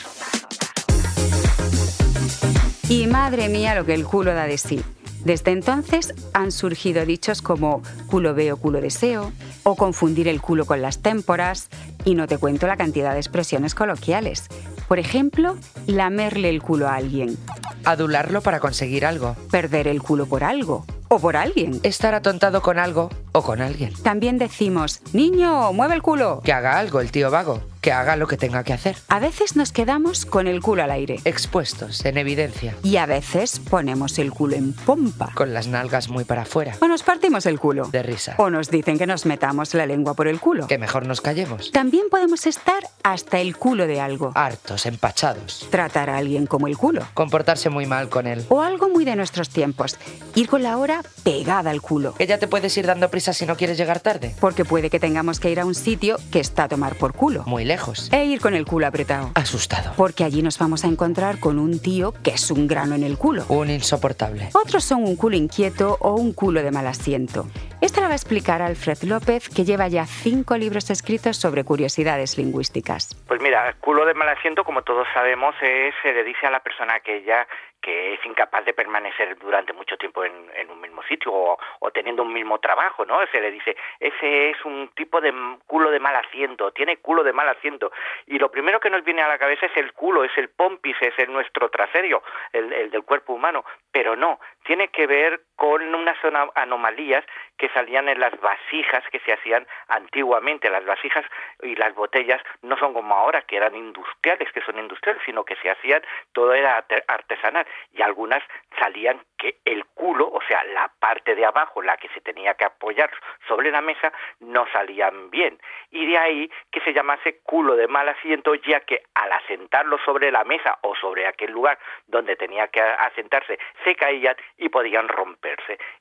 Y 2.90 3.08
madre 3.08 3.50
mía 3.50 3.76
lo 3.76 3.86
que 3.86 3.94
el 3.94 4.06
culo 4.06 4.34
da 4.34 4.46
de 4.46 4.58
sí. 4.58 4.82
Desde 5.24 5.52
entonces 5.52 6.14
han 6.34 6.52
surgido 6.52 7.06
dichos 7.06 7.42
como 7.42 7.82
culo 8.10 8.34
veo, 8.34 8.58
culo 8.58 8.82
deseo, 8.82 9.32
o 9.64 9.76
confundir 9.76 10.28
el 10.28 10.42
culo 10.42 10.66
con 10.66 10.82
las 10.82 11.00
témporas, 11.02 11.70
y 12.06 12.16
no 12.16 12.28
te 12.28 12.38
cuento 12.38 12.68
la 12.68 12.78
cantidad 12.78 13.14
de 13.14 13.20
expresiones 13.20 13.76
coloquiales. 13.76 14.48
Por 14.88 15.00
ejemplo, 15.00 15.58
lamerle 15.86 16.50
el 16.50 16.62
culo 16.62 16.88
a 16.88 16.96
alguien, 16.96 17.38
Adularlo 17.84 18.42
para 18.42 18.60
conseguir 18.60 19.06
algo. 19.06 19.36
perder 19.50 19.88
el 19.88 20.02
culo 20.02 20.26
por 20.26 20.44
algo, 20.44 20.86
o 21.08 21.20
por 21.20 21.38
alguien. 21.38 21.80
Estar 21.84 22.14
atontado 22.14 22.62
con 22.62 22.80
algo 22.80 23.10
o 23.32 23.42
con 23.42 23.62
alguien. 23.62 23.94
También 24.04 24.38
decimos, 24.38 25.02
niño, 25.14 25.72
mueve 25.74 25.96
el 25.96 26.02
culo. 26.02 26.42
Que 26.44 26.54
haga 26.54 26.78
algo 26.80 27.00
el 27.00 27.12
tío 27.12 27.32
vago. 27.32 27.62
Que 27.88 27.94
haga 27.94 28.18
lo 28.18 28.28
que 28.28 28.36
tenga 28.36 28.66
que 28.66 28.74
hacer. 28.74 28.98
A 29.08 29.18
veces 29.22 29.56
nos 29.56 29.72
quedamos 29.72 30.26
con 30.26 30.48
el 30.48 30.60
culo 30.62 30.84
al 30.84 30.92
aire 30.92 31.22
Expuestos, 31.24 32.04
en 32.04 32.18
evidencia. 32.18 32.76
y 32.84 32.98
a 32.98 33.06
veces 33.06 33.62
ponemos 33.62 34.20
el 34.20 34.34
culo 34.34 34.58
en 34.58 34.74
pompa. 34.74 35.32
Con 35.36 35.54
las 35.54 35.68
nalgas 35.68 36.10
muy 36.10 36.26
para 36.26 36.42
afuera. 36.42 36.76
O 36.82 36.88
nos 36.90 37.04
partimos 37.04 37.46
el 37.46 37.62
culo. 37.62 37.88
De 37.88 38.04
risa. 38.04 38.36
O 38.40 38.50
nos 38.50 38.70
dicen 38.70 38.98
que 38.98 39.08
nos 39.08 39.26
metamos 39.26 39.74
la 39.74 39.86
lengua 39.86 40.16
por 40.16 40.28
el 40.28 40.42
culo. 40.42 40.68
Que 40.68 40.78
mejor 40.78 41.06
nos 41.06 41.22
callemos. 41.22 41.72
También 41.72 42.10
podemos 42.12 42.46
estar 42.46 42.84
hasta 43.04 43.40
el 43.40 43.56
culo 43.56 43.88
de 43.88 44.02
algo. 44.02 44.34
Hartos, 44.36 44.86
empachados. 44.86 45.66
Tratar 45.72 46.10
a 46.10 46.18
alguien 46.18 46.46
como 46.46 46.68
el 46.68 46.76
culo. 46.78 47.08
Comportarse 47.14 47.70
muy 47.70 47.86
mal 47.86 48.10
con 48.10 48.28
él. 48.28 48.46
O 48.50 48.62
algo 48.64 48.90
muy 48.90 49.06
de 49.06 49.16
nuestros 49.16 49.48
tiempos. 49.50 49.96
Ir 50.36 50.50
con 50.50 50.62
la 50.62 50.76
hora 50.76 51.04
pegada 51.24 51.70
al 51.70 51.82
culo. 51.82 52.16
Que 52.16 52.28
ya 52.28 52.38
te 52.38 52.50
puedes 52.50 52.76
ir 52.78 52.86
dando 52.86 53.10
prisa 53.10 53.32
si 53.32 53.46
no 53.46 53.56
quieres 53.56 53.78
llegar 53.78 54.02
tarde. 54.02 54.36
Porque 54.42 54.66
puede 54.66 54.90
que 54.90 55.00
tengamos 55.00 55.40
que 55.40 55.50
ir 55.52 55.62
a 55.62 55.66
un 55.66 55.74
sitio 55.74 56.18
que 56.34 56.42
está 56.42 56.66
a 56.66 56.68
tomar 56.68 56.96
por 56.98 57.14
culo. 57.14 57.44
Muy 57.46 57.64
lejos. 57.78 58.12
E 58.12 58.26
ir 58.26 58.42
con 58.42 58.56
el 58.56 58.66
culo 58.66 58.88
apretado. 58.88 59.30
Asustado. 59.36 59.94
Porque 59.96 60.24
allí 60.24 60.42
nos 60.42 60.58
vamos 60.58 60.84
a 60.84 60.88
encontrar 60.88 61.40
con 61.40 61.60
un 61.60 61.80
tío 61.80 62.14
que 62.24 62.32
es 62.32 62.50
un 62.50 62.68
grano 62.68 62.96
en 62.96 63.04
el 63.04 63.18
culo. 63.18 63.44
Un 63.50 63.70
insoportable. 63.70 64.50
Otros 64.54 64.84
son 64.84 65.04
un 65.04 65.16
culo 65.16 65.36
inquieto 65.36 65.98
o 66.02 66.16
un 66.16 66.34
culo 66.34 66.64
de 66.64 66.72
mal 66.72 66.88
asiento. 66.88 67.46
Esta 67.80 68.02
la 68.02 68.08
va 68.08 68.14
a 68.14 68.16
explicar 68.16 68.64
Alfred 68.64 69.04
López, 69.04 69.50
que 69.50 69.64
lleva 69.64 69.88
ya 69.88 70.06
cinco 70.08 70.58
libros 70.58 70.90
escritos 70.90 71.38
sobre 71.38 71.64
curiosidades 71.64 72.38
lingüísticas. 72.38 73.16
Pues 73.28 73.40
mira, 73.42 73.76
culo 73.80 74.06
de 74.06 74.16
mal 74.16 74.30
asiento, 74.30 74.64
como 74.64 74.82
todos 74.82 75.08
sabemos, 75.14 75.54
es, 75.62 75.94
se 76.02 76.12
le 76.12 76.24
dice 76.24 76.48
a 76.48 76.52
la 76.52 76.62
persona 76.62 76.96
aquella 76.96 77.48
que 77.82 78.14
es 78.14 78.26
incapaz 78.26 78.66
de 78.66 78.74
permanecer 78.74 79.38
durante 79.38 79.74
mucho 79.74 79.98
tiempo 79.98 80.24
en, 80.24 80.48
un 80.70 80.82
mismo 80.82 81.02
sitio 81.04 81.32
o, 81.32 81.58
o 81.80 81.92
teniendo 81.92 82.24
un 82.24 82.34
mismo 82.34 82.60
trabajo, 82.60 83.06
¿no? 83.06 83.20
Se 83.32 83.40
le 83.40 83.52
dice, 83.52 83.76
ese 84.00 84.50
es 84.50 84.66
un 84.66 84.90
tipo 84.96 85.22
de 85.22 85.34
culo 85.66 85.92
de 85.92 86.00
mal 86.00 86.16
asiento, 86.16 86.72
tiene 86.72 86.98
culo 86.98 87.24
de 87.24 87.34
mal 87.34 87.48
asiento. 87.50 87.92
Y 88.26 88.40
lo 88.40 88.52
primero 88.52 88.80
que 88.80 88.90
nos 88.90 89.04
viene 89.04 89.22
a 89.22 89.28
la 89.28 89.38
cabeza 89.38 89.68
es 89.68 89.78
el 89.78 89.94
culo, 89.94 90.24
es 90.24 90.38
el 90.38 90.50
pompis, 90.50 90.98
es 91.02 91.18
el 91.18 91.32
nuestro 91.32 91.70
trasero, 91.70 92.24
el, 92.52 92.72
el 92.74 92.92
del 92.92 93.04
cuerpo 93.04 93.34
humano. 93.34 93.64
Pero 93.92 94.16
no, 94.16 94.40
tiene 94.64 94.90
que 94.90 95.08
ver 95.08 95.42
con 95.58 95.94
unas 95.94 96.18
anomalías 96.56 97.26
que 97.58 97.68
salían 97.70 98.08
en 98.08 98.20
las 98.20 98.40
vasijas 98.40 99.04
que 99.12 99.20
se 99.20 99.34
hacían 99.34 99.68
antiguamente. 99.88 100.70
Las 100.70 100.86
vasijas 100.86 101.26
y 101.64 101.76
las 101.76 101.94
botellas 101.96 102.42
no 102.62 102.78
son 102.78 102.94
como 102.94 103.16
ahora, 103.16 103.42
que 103.42 103.58
eran 103.58 103.76
industriales, 103.76 104.52
que 104.54 104.62
son 104.62 104.78
industriales, 104.78 105.22
sino 105.26 105.44
que 105.44 105.56
se 105.58 105.70
hacían, 105.72 106.02
todo 106.32 106.54
era 106.54 106.78
arte- 106.78 107.04
artesanal. 107.08 107.66
Y 107.92 108.02
algunas 108.04 108.44
salían 108.80 109.20
que 109.38 109.58
el 109.66 109.84
culo, 109.88 110.30
o 110.32 110.42
sea, 110.48 110.64
la 110.66 110.92
parte 111.00 111.36
de 111.36 111.46
abajo, 111.46 111.82
la 111.82 111.98
que 111.98 112.08
se 112.10 112.22
tenía 112.22 112.54
que 112.54 112.66
apoyar 112.66 113.10
sobre 113.48 113.72
la 113.72 113.82
mesa, 113.82 114.14
no 114.40 114.68
salían 114.72 115.32
bien. 115.32 115.60
Y 115.90 116.06
de 116.06 116.18
ahí 116.18 116.52
que 116.72 116.82
se 116.82 116.94
llamase 116.94 117.40
culo 117.44 117.76
de 117.76 117.88
mal 117.88 118.08
asiento, 118.08 118.54
ya 118.56 118.82
que 118.82 119.02
al 119.16 119.32
asentarlo 119.32 119.98
sobre 120.06 120.32
la 120.32 120.44
mesa 120.44 120.78
o 120.82 120.96
sobre 120.96 121.26
aquel 121.26 121.52
lugar 121.52 121.80
donde 122.06 122.36
tenía 122.36 122.68
que 122.68 122.82
asentarse, 122.82 123.58
se 123.84 123.96
caían 123.96 124.36
y 124.58 124.70
podían 124.70 125.08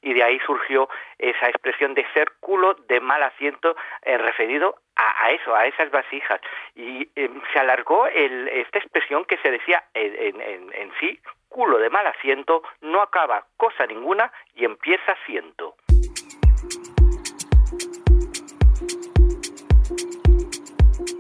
Y 0.03 0.15
de 0.15 0.23
ahí 0.23 0.39
surgió 0.47 0.89
esa 1.19 1.49
expresión 1.49 1.95
de 1.95 2.07
ser 2.13 2.33
culo 2.41 2.75
de 2.89 3.01
mal 3.01 3.23
asiento 3.23 3.77
eh, 4.03 4.19
referido 4.19 4.77
a, 4.97 5.31
eso, 5.31 5.55
a 5.55 5.67
esas 5.67 5.91
vasijas. 5.91 6.41
Y 6.75 7.09
eh, 7.17 7.31
se 7.53 7.59
alargó 7.59 8.07
esta 8.07 8.79
expresión 8.79 9.25
que 9.25 9.37
se 9.39 9.51
decía 9.51 9.83
en- 9.95 10.41
en 10.73 10.93
sí, 11.01 11.21
culo 11.49 11.79
de 11.79 11.91
mal 11.91 12.07
asiento, 12.07 12.63
no 12.81 13.01
acaba 13.03 13.47
cosa 13.57 13.87
ninguna 13.87 14.31
y 14.55 14.65
empieza 14.65 15.13
asiento. 15.13 15.75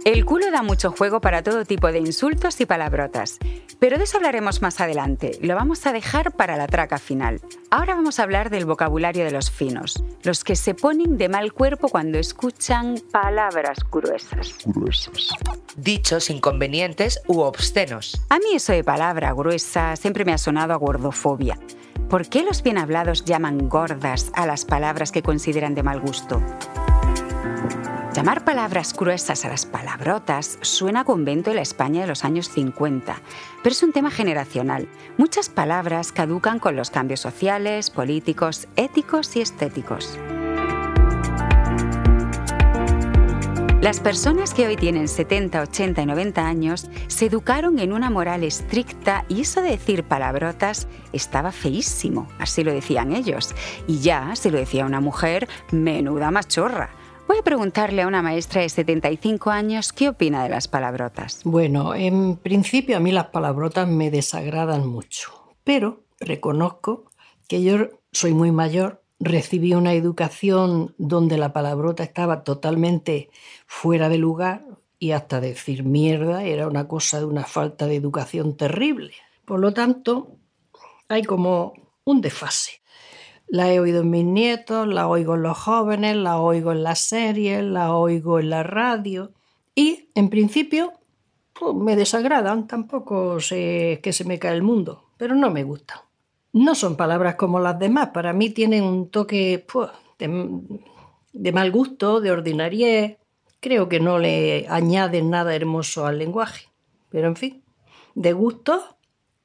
El 0.04 0.24
culo 0.24 0.50
da 0.50 0.62
mucho 0.62 0.92
juego 0.92 1.20
para 1.20 1.42
todo 1.42 1.64
tipo 1.64 1.90
de 1.90 1.98
insultos 1.98 2.60
y 2.60 2.66
palabrotas, 2.66 3.38
pero 3.78 3.98
de 3.98 4.04
eso 4.04 4.16
hablaremos 4.16 4.62
más 4.62 4.80
adelante. 4.80 5.38
Lo 5.42 5.54
vamos 5.54 5.86
a 5.86 5.92
dejar 5.92 6.32
para 6.32 6.56
la 6.56 6.66
traca 6.66 6.98
final. 6.98 7.40
Ahora 7.70 7.94
vamos 7.94 8.18
a 8.18 8.22
hablar 8.22 8.50
del 8.50 8.66
vocabulario 8.66 9.24
de 9.24 9.30
los 9.30 9.50
finos, 9.50 10.02
los 10.22 10.44
que 10.44 10.56
se 10.56 10.74
ponen 10.74 11.18
de 11.18 11.28
mal 11.28 11.52
cuerpo 11.52 11.88
cuando 11.88 12.18
escuchan 12.18 12.96
palabras 13.10 13.78
gruesas. 13.90 14.56
Dichos 15.76 16.30
inconvenientes 16.30 17.20
u 17.26 17.40
obscenos. 17.40 18.20
A 18.28 18.38
mí 18.38 18.54
eso 18.54 18.72
de 18.72 18.84
palabra 18.84 19.32
gruesa 19.32 19.96
siempre 19.96 20.24
me 20.24 20.32
ha 20.32 20.38
sonado 20.38 20.72
a 20.72 20.76
gordofobia. 20.76 21.58
¿Por 22.08 22.28
qué 22.28 22.44
los 22.44 22.62
bien 22.62 22.78
hablados 22.78 23.24
llaman 23.24 23.68
gordas 23.68 24.30
a 24.34 24.46
las 24.46 24.64
palabras 24.64 25.10
que 25.10 25.22
consideran 25.22 25.74
de 25.74 25.82
mal 25.82 26.00
gusto? 26.00 26.40
Llamar 28.16 28.46
palabras 28.46 28.94
gruesas 28.94 29.44
a 29.44 29.50
las 29.50 29.66
palabrotas 29.66 30.58
suena 30.62 31.00
a 31.00 31.04
convento 31.04 31.50
de 31.50 31.56
la 31.56 31.60
España 31.60 32.00
de 32.00 32.06
los 32.06 32.24
años 32.24 32.48
50, 32.48 33.20
pero 33.62 33.72
es 33.74 33.82
un 33.82 33.92
tema 33.92 34.10
generacional. 34.10 34.88
Muchas 35.18 35.50
palabras 35.50 36.12
caducan 36.12 36.58
con 36.58 36.76
los 36.76 36.88
cambios 36.88 37.20
sociales, 37.20 37.90
políticos, 37.90 38.68
éticos 38.76 39.36
y 39.36 39.42
estéticos. 39.42 40.18
Las 43.82 44.00
personas 44.00 44.54
que 44.54 44.66
hoy 44.66 44.76
tienen 44.76 45.08
70, 45.08 45.60
80 45.60 46.00
y 46.00 46.06
90 46.06 46.46
años 46.46 46.88
se 47.08 47.26
educaron 47.26 47.78
en 47.78 47.92
una 47.92 48.08
moral 48.08 48.44
estricta 48.44 49.26
y 49.28 49.42
eso 49.42 49.60
de 49.60 49.72
decir 49.72 50.04
palabrotas 50.04 50.88
estaba 51.12 51.52
feísimo, 51.52 52.28
así 52.38 52.64
lo 52.64 52.72
decían 52.72 53.12
ellos. 53.12 53.54
Y 53.86 53.98
ya, 53.98 54.34
si 54.36 54.50
lo 54.50 54.56
decía 54.56 54.86
una 54.86 55.02
mujer, 55.02 55.50
menuda 55.70 56.30
machorra. 56.30 56.95
Voy 57.28 57.38
a 57.38 57.42
preguntarle 57.42 58.02
a 58.02 58.06
una 58.06 58.22
maestra 58.22 58.62
de 58.62 58.68
75 58.68 59.50
años 59.50 59.92
qué 59.92 60.08
opina 60.08 60.44
de 60.44 60.48
las 60.48 60.68
palabrotas. 60.68 61.40
Bueno, 61.42 61.92
en 61.94 62.36
principio 62.36 62.96
a 62.96 63.00
mí 63.00 63.10
las 63.10 63.26
palabrotas 63.26 63.88
me 63.88 64.12
desagradan 64.12 64.86
mucho, 64.86 65.32
pero 65.64 66.04
reconozco 66.20 67.10
que 67.48 67.64
yo 67.64 67.88
soy 68.12 68.32
muy 68.32 68.52
mayor, 68.52 69.02
recibí 69.18 69.74
una 69.74 69.94
educación 69.94 70.94
donde 70.98 71.36
la 71.36 71.52
palabrota 71.52 72.04
estaba 72.04 72.44
totalmente 72.44 73.28
fuera 73.66 74.08
de 74.08 74.18
lugar 74.18 74.64
y 75.00 75.10
hasta 75.10 75.40
decir 75.40 75.82
mierda 75.82 76.44
era 76.44 76.68
una 76.68 76.86
cosa 76.86 77.18
de 77.18 77.24
una 77.24 77.44
falta 77.44 77.88
de 77.88 77.96
educación 77.96 78.56
terrible. 78.56 79.14
Por 79.44 79.58
lo 79.58 79.72
tanto, 79.72 80.36
hay 81.08 81.24
como 81.24 81.74
un 82.04 82.20
desfase. 82.20 82.82
La 83.48 83.72
he 83.72 83.78
oído 83.78 84.00
en 84.02 84.10
mis 84.10 84.24
nietos, 84.24 84.88
la 84.88 85.06
oigo 85.08 85.36
en 85.36 85.42
los 85.42 85.56
jóvenes, 85.56 86.16
la 86.16 86.40
oigo 86.40 86.72
en 86.72 86.82
las 86.82 87.00
series, 87.00 87.62
la 87.62 87.94
oigo 87.94 88.40
en 88.40 88.50
la 88.50 88.62
radio 88.62 89.32
y, 89.74 90.08
en 90.14 90.30
principio, 90.30 90.94
pues, 91.52 91.74
me 91.74 91.96
desagradan, 91.96 92.66
tampoco 92.66 93.38
sé 93.40 94.00
que 94.02 94.12
se 94.12 94.24
me 94.24 94.38
cae 94.38 94.54
el 94.54 94.62
mundo, 94.62 95.10
pero 95.16 95.34
no 95.34 95.50
me 95.50 95.64
gustan. 95.64 95.98
No 96.52 96.74
son 96.74 96.96
palabras 96.96 97.34
como 97.36 97.60
las 97.60 97.78
demás, 97.78 98.10
para 98.14 98.32
mí 98.32 98.50
tienen 98.50 98.82
un 98.82 99.10
toque 99.10 99.64
pues, 99.70 99.90
de, 100.18 101.52
mal 101.52 101.70
gusto, 101.70 102.20
de 102.20 102.30
ordinariez, 102.30 103.18
creo 103.60 103.88
que 103.88 104.00
no 104.00 104.18
le 104.18 104.66
añaden 104.68 105.30
nada 105.30 105.54
hermoso 105.54 106.06
al 106.06 106.18
lenguaje, 106.18 106.68
pero 107.10 107.28
en 107.28 107.36
fin, 107.36 107.62
de 108.14 108.32
gusto 108.32 108.96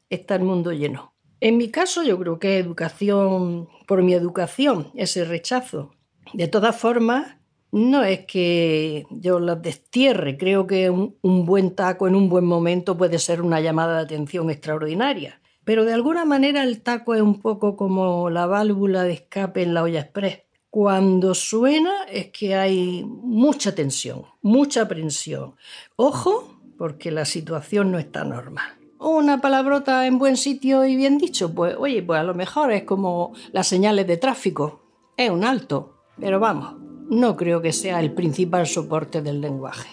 está 0.10 0.36
el 0.36 0.44
mundo 0.44 0.72
lleno. 0.72 1.11
En 1.42 1.58
mi 1.58 1.70
caso 1.70 2.04
yo 2.04 2.20
creo 2.20 2.38
que 2.38 2.60
educación, 2.60 3.68
por 3.88 4.04
mi 4.04 4.14
educación, 4.14 4.92
ese 4.94 5.26
rechazo. 5.26 5.92
De 6.34 6.48
todas 6.48 6.76
formas, 6.76 7.36
no 7.72 8.04
es 8.04 8.28
que 8.28 9.08
yo 9.10 9.40
las 9.40 9.60
destierre, 9.60 10.38
creo 10.38 10.68
que 10.68 10.92
un, 10.92 11.18
un 11.24 11.46
buen 11.48 11.74
taco 11.74 12.08
en 12.08 12.14
un 12.14 12.30
buen 12.30 12.46
momento 12.46 12.96
puede 12.96 13.18
ser 13.18 13.42
una 13.42 13.60
llamada 13.60 13.98
de 13.98 14.04
atención 14.04 14.52
extraordinaria. 14.52 15.42
Pero 15.64 15.84
de 15.84 15.94
alguna 15.94 16.26
manera 16.26 16.64
el 16.64 16.84
taco 16.84 17.16
es 17.16 17.22
un 17.22 17.42
poco 17.42 17.76
como 17.76 18.30
la 18.30 18.46
válvula 18.46 19.04
de 19.04 19.14
escape 19.14 19.64
en 19.64 19.74
la 19.74 19.82
olla 19.82 20.02
express. 20.02 20.44
Cuando 20.70 21.34
suena 21.34 22.04
es 22.06 22.28
que 22.28 22.56
hay 22.56 23.04
mucha 23.04 23.74
tensión, 23.74 24.26
mucha 24.44 24.84
aprensión. 24.84 25.56
Ojo, 25.96 26.62
porque 26.78 27.10
la 27.10 27.26
situación 27.26 27.92
no 27.92 27.98
está 27.98 28.24
normal. 28.24 28.81
Una 29.04 29.42
palabrota 29.42 30.06
en 30.06 30.20
buen 30.20 30.38
sitio 30.38 30.86
y 30.86 30.96
bien 30.96 31.18
dicho, 31.18 31.56
pues 31.56 31.76
oye, 31.76 32.04
pues 32.04 32.20
a 32.20 32.24
lo 32.24 32.36
mejor 32.36 32.72
es 32.72 32.84
como 32.84 33.34
las 33.52 33.66
señales 33.66 34.06
de 34.06 34.18
tráfico. 34.18 34.84
Es 35.18 35.32
un 35.32 35.44
alto, 35.44 35.96
pero 36.20 36.40
vamos, 36.40 36.76
no 37.10 37.36
creo 37.36 37.64
que 37.64 37.74
sea 37.74 38.00
el 38.00 38.14
principal 38.14 38.68
soporte 38.68 39.24
del 39.24 39.42
lenguaje. 39.42 39.90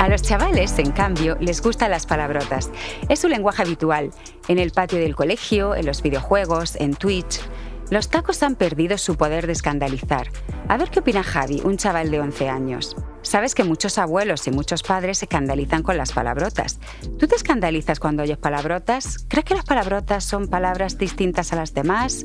A 0.00 0.08
los 0.08 0.22
chavales, 0.22 0.76
en 0.80 0.90
cambio, 0.90 1.36
les 1.38 1.62
gustan 1.62 1.92
las 1.92 2.04
palabrotas. 2.04 2.72
Es 3.08 3.20
su 3.20 3.28
lenguaje 3.28 3.62
habitual, 3.62 4.10
en 4.48 4.58
el 4.58 4.72
patio 4.72 4.98
del 4.98 5.14
colegio, 5.14 5.76
en 5.76 5.86
los 5.86 6.02
videojuegos, 6.02 6.74
en 6.80 6.96
Twitch. 6.96 7.40
Los 7.88 8.08
tacos 8.08 8.42
han 8.42 8.56
perdido 8.56 8.98
su 8.98 9.16
poder 9.16 9.46
de 9.46 9.52
escandalizar. 9.52 10.28
A 10.68 10.76
ver 10.76 10.90
qué 10.90 10.98
opina 10.98 11.22
Javi, 11.22 11.60
un 11.62 11.76
chaval 11.76 12.10
de 12.10 12.18
11 12.18 12.48
años. 12.48 12.96
Sabes 13.22 13.54
que 13.54 13.62
muchos 13.62 13.98
abuelos 13.98 14.46
y 14.48 14.50
muchos 14.50 14.82
padres 14.82 15.18
se 15.18 15.26
escandalizan 15.26 15.84
con 15.84 15.96
las 15.96 16.12
palabrotas. 16.12 16.80
¿Tú 17.16 17.28
te 17.28 17.36
escandalizas 17.36 18.00
cuando 18.00 18.24
oyes 18.24 18.38
palabrotas? 18.38 19.24
¿Crees 19.28 19.44
que 19.44 19.54
las 19.54 19.64
palabrotas 19.64 20.24
son 20.24 20.48
palabras 20.48 20.98
distintas 20.98 21.52
a 21.52 21.56
las 21.56 21.74
demás? 21.74 22.24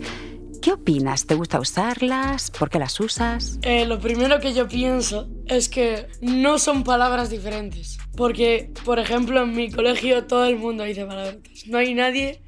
¿Qué 0.63 0.74
opinas? 0.74 1.27
¿Te 1.27 1.36
gusta 1.36 1.60
usarlas? 1.60 2.50
¿Por 2.50 2.72
qué 2.72 2.80
las 2.80 3.00
usas? 3.00 3.60
Eh, 3.62 3.86
lo 3.86 4.00
primero 4.00 4.39
que 4.39 4.53
yo 4.53 4.68
pienso 4.68 5.30
es 5.48 5.70
que 5.70 6.08
no 6.22 6.58
son 6.58 6.84
palabras 6.84 7.30
diferentes. 7.30 8.00
Porque, 8.18 8.72
por 8.84 8.98
ejemplo, 8.98 9.44
en 9.44 9.56
mi 9.56 9.72
colegio 9.72 10.25
todo 10.25 10.46
el 10.46 10.58
mundo 10.58 10.84
dice 10.84 11.06
palabrotas. 11.06 11.68
No 11.68 11.77
hay 11.77 11.94
nadie 11.94 12.41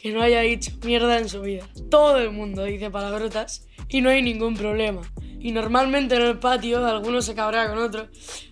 que 0.00 0.12
no 0.12 0.22
haya 0.22 0.40
dicho 0.40 0.72
mierda 0.82 1.18
en 1.18 1.28
su 1.28 1.42
vida. 1.42 1.68
Todo 1.90 2.18
el 2.18 2.30
mundo 2.30 2.64
dice 2.64 2.90
palabrotas 2.90 3.66
y 3.88 4.00
no 4.00 4.08
hay 4.08 4.22
ningún 4.22 4.56
problema. 4.56 5.02
Y 5.38 5.52
normalmente 5.52 6.16
en 6.16 6.22
el 6.22 6.38
patio 6.38 6.84
alguno 6.86 7.20
se 7.20 7.34
cabrea 7.34 7.68
con 7.68 7.78
otro, 7.78 8.08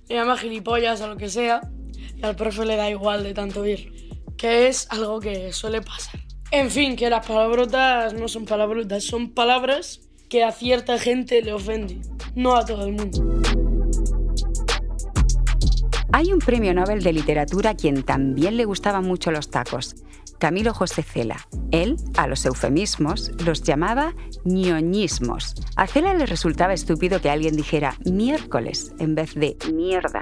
le 0.08 0.14
llama 0.14 0.36
gilipollas 0.36 1.00
o 1.00 1.08
lo 1.08 1.16
que 1.16 1.28
sea, 1.28 1.62
y 2.16 2.24
al 2.24 2.36
profe 2.36 2.64
le 2.66 2.76
da 2.76 2.90
igual 2.90 3.22
de 3.22 3.32
tanto 3.32 3.64
ir. 3.64 4.12
Que 4.36 4.68
es 4.68 4.86
algo 4.90 5.20
que 5.20 5.52
suele 5.52 5.80
pasar. 5.80 6.20
En 6.50 6.70
fin, 6.70 6.96
que 6.96 7.10
las 7.10 7.26
palabrotas 7.26 8.14
no 8.14 8.28
son 8.28 8.44
palabrotas, 8.44 9.04
son 9.04 9.32
palabras 9.32 10.00
que 10.28 10.44
a 10.44 10.52
cierta 10.52 10.98
gente 10.98 11.42
le 11.42 11.52
ofenden, 11.52 12.02
no 12.34 12.56
a 12.56 12.64
todo 12.64 12.86
el 12.86 12.92
mundo. 12.92 13.42
Hay 16.12 16.32
un 16.32 16.38
premio 16.38 16.72
Nobel 16.72 17.02
de 17.02 17.12
literatura 17.12 17.70
a 17.70 17.74
quien 17.74 18.02
también 18.02 18.56
le 18.56 18.64
gustaban 18.64 19.04
mucho 19.04 19.30
los 19.30 19.50
tacos, 19.50 19.94
Camilo 20.38 20.72
José 20.72 21.02
Cela. 21.02 21.48
Él, 21.72 21.96
a 22.16 22.26
los 22.26 22.44
eufemismos, 22.46 23.32
los 23.44 23.62
llamaba 23.62 24.14
ñoñismos. 24.44 25.54
A 25.76 25.86
Cela 25.86 26.14
le 26.14 26.26
resultaba 26.26 26.72
estúpido 26.72 27.20
que 27.20 27.30
alguien 27.30 27.56
dijera 27.56 27.96
miércoles 28.04 28.92
en 28.98 29.14
vez 29.14 29.34
de 29.34 29.56
mierda. 29.72 30.20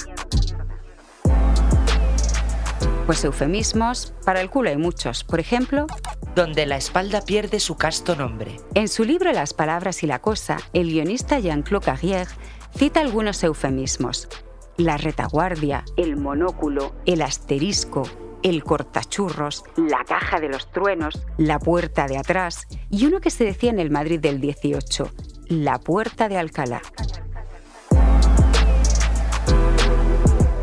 Pues 3.04 3.22
eufemismos, 3.24 4.14
para 4.24 4.40
el 4.40 4.50
culo 4.50 4.70
hay 4.70 4.76
muchos. 4.76 5.22
Por 5.22 5.38
ejemplo, 5.38 5.86
donde 6.34 6.66
la 6.66 6.76
espalda 6.76 7.20
pierde 7.20 7.60
su 7.60 7.76
casto 7.76 8.16
nombre. 8.16 8.56
En 8.74 8.88
su 8.88 9.04
libro 9.04 9.32
Las 9.32 9.54
palabras 9.54 10.02
y 10.02 10.06
la 10.06 10.20
cosa, 10.20 10.56
el 10.72 10.88
guionista 10.90 11.38
Jean-Claude 11.38 11.86
Carrière 11.86 12.28
cita 12.76 13.00
algunos 13.00 13.44
eufemismos. 13.44 14.28
La 14.76 14.96
retaguardia, 14.96 15.84
el 15.96 16.16
monóculo, 16.16 16.94
el 17.06 17.22
asterisco, 17.22 18.02
el 18.46 18.62
cortachurros, 18.62 19.64
la 19.76 20.04
caja 20.04 20.38
de 20.38 20.48
los 20.48 20.70
truenos, 20.70 21.20
la 21.36 21.58
puerta 21.58 22.06
de 22.06 22.16
atrás 22.16 22.68
y 22.90 23.04
uno 23.04 23.20
que 23.20 23.30
se 23.30 23.44
decía 23.44 23.70
en 23.70 23.80
el 23.80 23.90
Madrid 23.90 24.20
del 24.20 24.40
18, 24.40 25.10
la 25.48 25.80
puerta 25.80 26.28
de 26.28 26.38
Alcalá. 26.38 26.80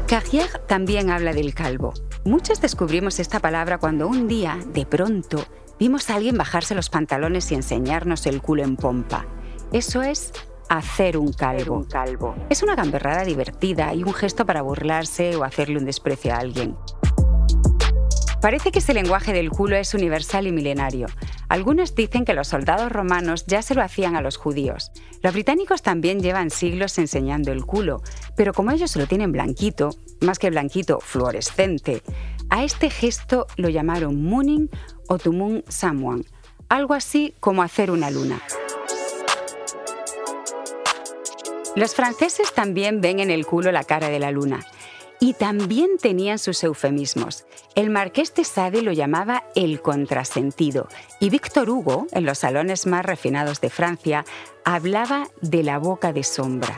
Carrière 0.08 0.66
también 0.66 1.10
habla 1.10 1.34
del 1.34 1.54
calvo. 1.54 1.94
Muchos 2.24 2.62
descubrimos 2.62 3.20
esta 3.20 3.42
palabra 3.42 3.80
cuando 3.80 4.08
un 4.08 4.30
día, 4.30 4.58
de 4.68 4.86
pronto, 4.86 5.44
vimos 5.78 6.10
a 6.10 6.16
alguien 6.16 6.38
bajarse 6.38 6.76
los 6.76 6.90
pantalones 6.90 7.52
y 7.52 7.56
enseñarnos 7.56 8.26
el 8.28 8.42
culo 8.42 8.64
en 8.64 8.78
pompa. 8.78 9.26
Eso 9.74 10.02
es 10.02 10.32
hacer 10.70 11.18
un 11.18 11.34
calvo. 11.34 11.76
un 11.76 11.84
calvo. 11.84 12.36
Es 12.50 12.64
una 12.64 12.76
gamberrada 12.76 13.26
divertida 13.26 13.94
y 13.94 14.04
un 14.04 14.14
gesto 14.14 14.46
para 14.46 14.62
burlarse 14.62 15.36
o 15.36 15.44
hacerle 15.44 15.80
un 15.80 15.86
desprecio 15.86 16.34
a 16.34 16.38
alguien. 16.38 16.78
Parece 18.44 18.74
que 18.74 18.80
ese 18.80 18.94
lenguaje 18.94 19.32
del 19.32 19.50
culo 19.52 19.78
es 19.78 19.94
universal 19.94 20.48
y 20.48 20.52
milenario. 20.52 21.08
Algunos 21.48 21.96
dicen 21.96 22.26
que 22.26 22.34
los 22.34 22.50
soldados 22.50 22.92
romanos 22.92 23.46
ya 23.48 23.62
se 23.62 23.74
lo 23.74 23.82
hacían 23.82 24.18
a 24.18 24.22
los 24.22 24.36
judíos. 24.36 24.92
Los 25.22 25.32
británicos 25.32 25.82
también 25.82 26.20
llevan 26.20 26.50
siglos 26.50 26.98
enseñando 26.98 27.54
el 27.54 27.66
culo, 27.66 28.02
pero 28.36 28.52
como 28.52 28.72
ellos 28.72 28.98
lo 28.98 29.08
tienen 29.08 29.32
blanquito, 29.32 29.92
más 30.20 30.40
que 30.40 30.50
blanquito, 30.50 31.00
fluorescente, 31.00 32.02
a 32.50 32.66
este 32.66 32.90
gesto 32.90 33.48
lo 33.56 33.70
llamaron 33.70 34.22
mooning 34.22 34.70
o 35.08 35.18
moon 35.32 35.64
someone, 35.70 36.26
algo 36.68 36.96
así 36.96 37.36
como 37.40 37.64
hacer 37.64 37.92
una 37.92 38.12
luna. 38.12 38.42
Los 41.78 41.96
franceses 41.96 42.54
también 42.54 43.00
ven 43.00 43.22
en 43.22 43.32
el 43.32 43.46
culo 43.46 43.72
la 43.72 43.86
cara 43.86 44.10
de 44.10 44.20
la 44.20 44.32
luna 44.32 44.66
y 45.24 45.34
también 45.34 45.92
tenían 46.02 46.38
sus 46.38 46.62
eufemismos. 46.66 47.46
El 47.76 47.90
marqués 47.90 48.36
de 48.36 48.44
Sade 48.44 48.82
lo 48.82 48.92
llamaba 48.92 49.46
el 49.56 49.82
contrasentido 49.82 50.90
y 51.22 51.30
Víctor 51.30 51.70
Hugo, 51.70 52.08
en 52.12 52.26
los 52.26 52.40
salones 52.40 52.86
más 52.88 53.06
refinados 53.06 53.62
de 53.62 53.70
Francia, 53.70 54.26
hablaba 54.66 55.30
de 55.40 55.64
la 55.64 55.80
boca 55.80 56.12
de 56.12 56.24
sombra. 56.24 56.78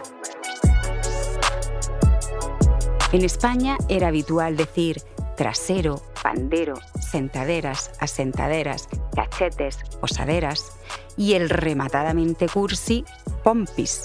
En 3.12 3.24
España 3.24 3.80
era 3.90 4.10
habitual 4.10 4.58
decir 4.58 5.02
trasero, 5.36 6.04
pandero, 6.22 6.76
sentaderas, 7.00 7.94
asentaderas, 8.00 8.90
cachetes, 9.16 9.80
posaderas 10.00 10.72
y 11.18 11.34
el 11.34 11.50
rematadamente 11.50 12.48
cursi 12.48 13.06
pompis. 13.44 14.04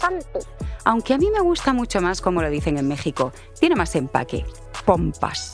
Aunque 0.84 1.14
a 1.14 1.18
mí 1.18 1.28
me 1.32 1.40
gusta 1.40 1.72
mucho 1.72 2.00
más 2.00 2.20
como 2.20 2.42
lo 2.42 2.50
dicen 2.50 2.78
en 2.78 2.88
México, 2.88 3.32
tiene 3.58 3.76
más 3.76 3.94
empaque, 3.96 4.44
pompas. 4.84 5.52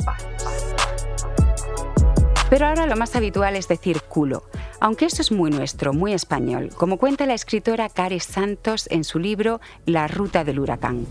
Pero 2.49 2.67
ahora 2.67 2.87
lo 2.87 2.97
más 2.97 3.17
habitual 3.17 3.57
es 3.57 3.67
decir 3.67 4.03
culo, 4.03 4.45
aunque 4.79 5.07
eso 5.07 5.21
es 5.21 5.33
muy 5.33 5.51
nuestro, 5.51 5.93
muy 5.93 6.13
español, 6.13 6.71
como 6.77 6.97
cuenta 6.97 7.27
la 7.27 7.35
escritora 7.35 7.89
Care 7.89 8.21
Santos 8.21 8.87
en 8.91 9.03
su 9.03 9.19
libro 9.19 9.61
La 9.85 10.07
ruta 10.07 10.45
del 10.45 10.61
huracán. 10.61 11.07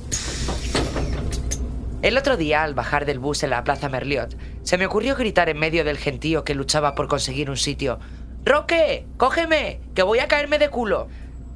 El 2.01 2.17
otro 2.17 2.37
día, 2.37 2.63
al 2.63 2.73
bajar 2.73 3.05
del 3.05 3.19
bus 3.19 3.43
en 3.43 3.49
la 3.49 3.63
Plaza 3.63 3.89
Merliot, 3.89 4.37
se 4.63 4.77
me 4.77 4.85
ocurrió 4.85 5.15
gritar 5.15 5.49
en 5.49 5.57
medio 5.57 5.83
del 5.83 5.97
gentío 5.97 6.43
que 6.43 6.55
luchaba 6.55 6.95
por 6.95 7.07
conseguir 7.07 7.49
un 7.49 7.57
sitio. 7.57 7.99
¡Roque! 8.45 9.07
¡Cógeme! 9.17 9.81
¡Que 9.95 10.03
voy 10.03 10.19
a 10.19 10.27
caerme 10.27 10.59
de 10.59 10.69
culo! 10.69 11.07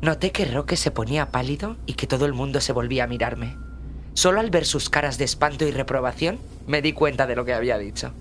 Noté 0.02 0.32
que 0.32 0.46
Roque 0.46 0.78
se 0.78 0.92
ponía 0.92 1.30
pálido 1.30 1.76
y 1.86 1.94
que 1.94 2.08
todo 2.08 2.26
el 2.26 2.32
mundo 2.32 2.62
se 2.62 2.72
volvía 2.72 3.04
a 3.04 3.08
mirarme. 3.08 3.58
Solo 4.14 4.40
al 4.40 4.50
ver 4.50 4.66
sus 4.66 4.90
caras 4.90 5.18
de 5.18 5.26
espanto 5.26 5.68
y 5.68 5.72
reprobación 5.72 6.40
me 6.68 6.82
di 6.82 6.94
cuenta 6.94 7.28
de 7.28 7.36
lo 7.36 7.44
que 7.44 7.54
había 7.54 7.78
dicho. 7.78 8.14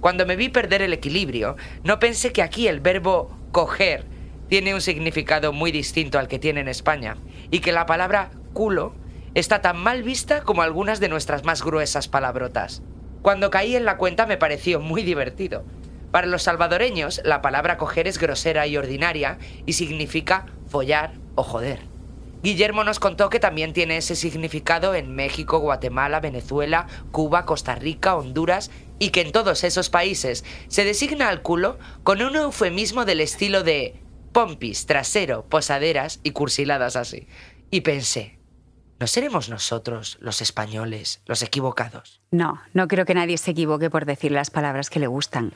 Cuando 0.00 0.24
me 0.24 0.36
vi 0.36 0.50
perder 0.50 0.82
el 0.82 0.92
equilibrio, 0.92 1.56
no 1.82 1.98
pensé 1.98 2.32
que 2.32 2.42
aquí 2.42 2.68
el 2.68 2.78
verbo 2.78 3.36
coger 3.50 4.04
tiene 4.48 4.72
un 4.72 4.80
significado 4.80 5.52
muy 5.52 5.72
distinto 5.72 6.20
al 6.20 6.28
que 6.28 6.38
tiene 6.38 6.60
en 6.60 6.68
España 6.68 7.16
y 7.50 7.58
que 7.58 7.72
la 7.72 7.86
palabra 7.86 8.30
culo 8.52 8.94
está 9.34 9.60
tan 9.60 9.78
mal 9.78 10.04
vista 10.04 10.42
como 10.42 10.62
algunas 10.62 11.00
de 11.00 11.08
nuestras 11.08 11.44
más 11.44 11.64
gruesas 11.64 12.06
palabrotas. 12.06 12.82
Cuando 13.22 13.50
caí 13.50 13.74
en 13.74 13.84
la 13.84 13.96
cuenta 13.96 14.26
me 14.26 14.36
pareció 14.36 14.78
muy 14.78 15.02
divertido. 15.02 15.64
Para 16.10 16.26
los 16.26 16.42
salvadoreños, 16.44 17.20
la 17.24 17.42
palabra 17.42 17.76
coger 17.76 18.06
es 18.06 18.18
grosera 18.18 18.66
y 18.66 18.76
ordinaria 18.76 19.38
y 19.66 19.74
significa 19.74 20.46
follar 20.68 21.12
o 21.34 21.42
joder. 21.42 21.80
Guillermo 22.42 22.84
nos 22.84 23.00
contó 23.00 23.28
que 23.28 23.40
también 23.40 23.72
tiene 23.72 23.96
ese 23.96 24.14
significado 24.14 24.94
en 24.94 25.14
México, 25.14 25.58
Guatemala, 25.58 26.20
Venezuela, 26.20 26.86
Cuba, 27.10 27.44
Costa 27.44 27.74
Rica, 27.74 28.14
Honduras 28.14 28.70
y 28.98 29.10
que 29.10 29.22
en 29.22 29.32
todos 29.32 29.64
esos 29.64 29.90
países 29.90 30.44
se 30.68 30.84
designa 30.84 31.28
al 31.28 31.42
culo 31.42 31.78
con 32.04 32.22
un 32.22 32.36
eufemismo 32.36 33.04
del 33.04 33.20
estilo 33.20 33.62
de 33.62 34.00
pompis, 34.32 34.86
trasero, 34.86 35.46
posaderas 35.46 36.20
y 36.22 36.32
cursiladas 36.32 36.94
así. 36.94 37.26
Y 37.70 37.80
pensé, 37.80 38.38
¿no 39.00 39.06
seremos 39.06 39.48
nosotros, 39.48 40.18
los 40.20 40.40
españoles, 40.40 41.22
los 41.26 41.42
equivocados? 41.42 42.20
No, 42.30 42.60
no 42.74 42.86
creo 42.86 43.06
que 43.06 43.14
nadie 43.14 43.38
se 43.38 43.52
equivoque 43.52 43.90
por 43.90 44.04
decir 44.04 44.30
las 44.30 44.50
palabras 44.50 44.88
que 44.88 45.00
le 45.00 45.06
gustan. 45.06 45.52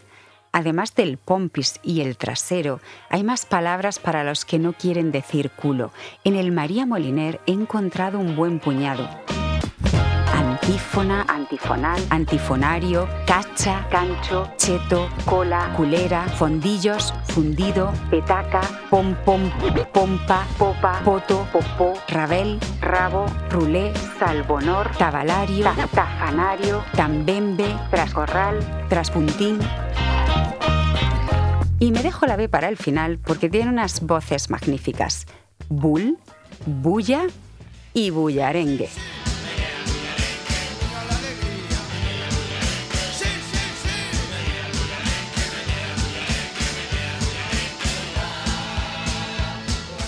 Además 0.53 0.95
del 0.95 1.17
pompis 1.17 1.79
y 1.83 2.01
el 2.01 2.17
trasero, 2.17 2.81
hay 3.09 3.23
más 3.23 3.47
palabras 3.47 3.99
para 3.99 4.25
los 4.25 4.45
que 4.45 4.59
no 4.59 4.73
quieren 4.73 5.13
decir 5.13 5.51
culo. 5.51 5.93
En 6.25 6.35
el 6.35 6.51
María 6.51 6.87
Moliner 6.87 7.41
he 7.47 7.53
encontrado 7.53 8.19
un 8.19 8.35
buen 8.35 8.59
puñado. 8.59 9.09
Antífona, 10.33 11.25
antifonal, 11.29 12.01
antifonario, 12.11 13.09
cacha, 13.27 13.87
cancho, 13.91 14.51
cheto, 14.57 15.09
cola, 15.25 15.73
culera, 15.77 16.23
fondillos, 16.29 17.13
fundido, 17.29 17.93
petaca, 18.11 18.61
pom 18.89 19.15
pom, 19.25 19.51
pompa, 19.93 20.47
popa, 20.59 21.01
poto, 21.05 21.47
popó, 21.53 21.95
rabel, 22.09 22.59
rabo, 22.81 23.27
rulé, 23.51 23.93
salvonor, 24.19 24.91
tabalario, 24.97 25.67
tafanario, 25.93 26.85
tambembe, 26.95 27.77
trascorral, 27.91 28.61
traspuntín, 28.89 29.59
y 31.81 31.93
me 31.93 32.03
dejo 32.03 32.27
la 32.27 32.37
B 32.37 32.51
para 32.51 32.69
el 32.69 32.77
final 32.77 33.19
porque 33.19 33.49
tiene 33.49 33.71
unas 33.71 34.03
voces 34.03 34.51
magníficas. 34.51 35.27
Bull, 35.71 36.19
Bulla 36.67 37.23
y 37.95 38.11
Bullarengue. 38.11 38.91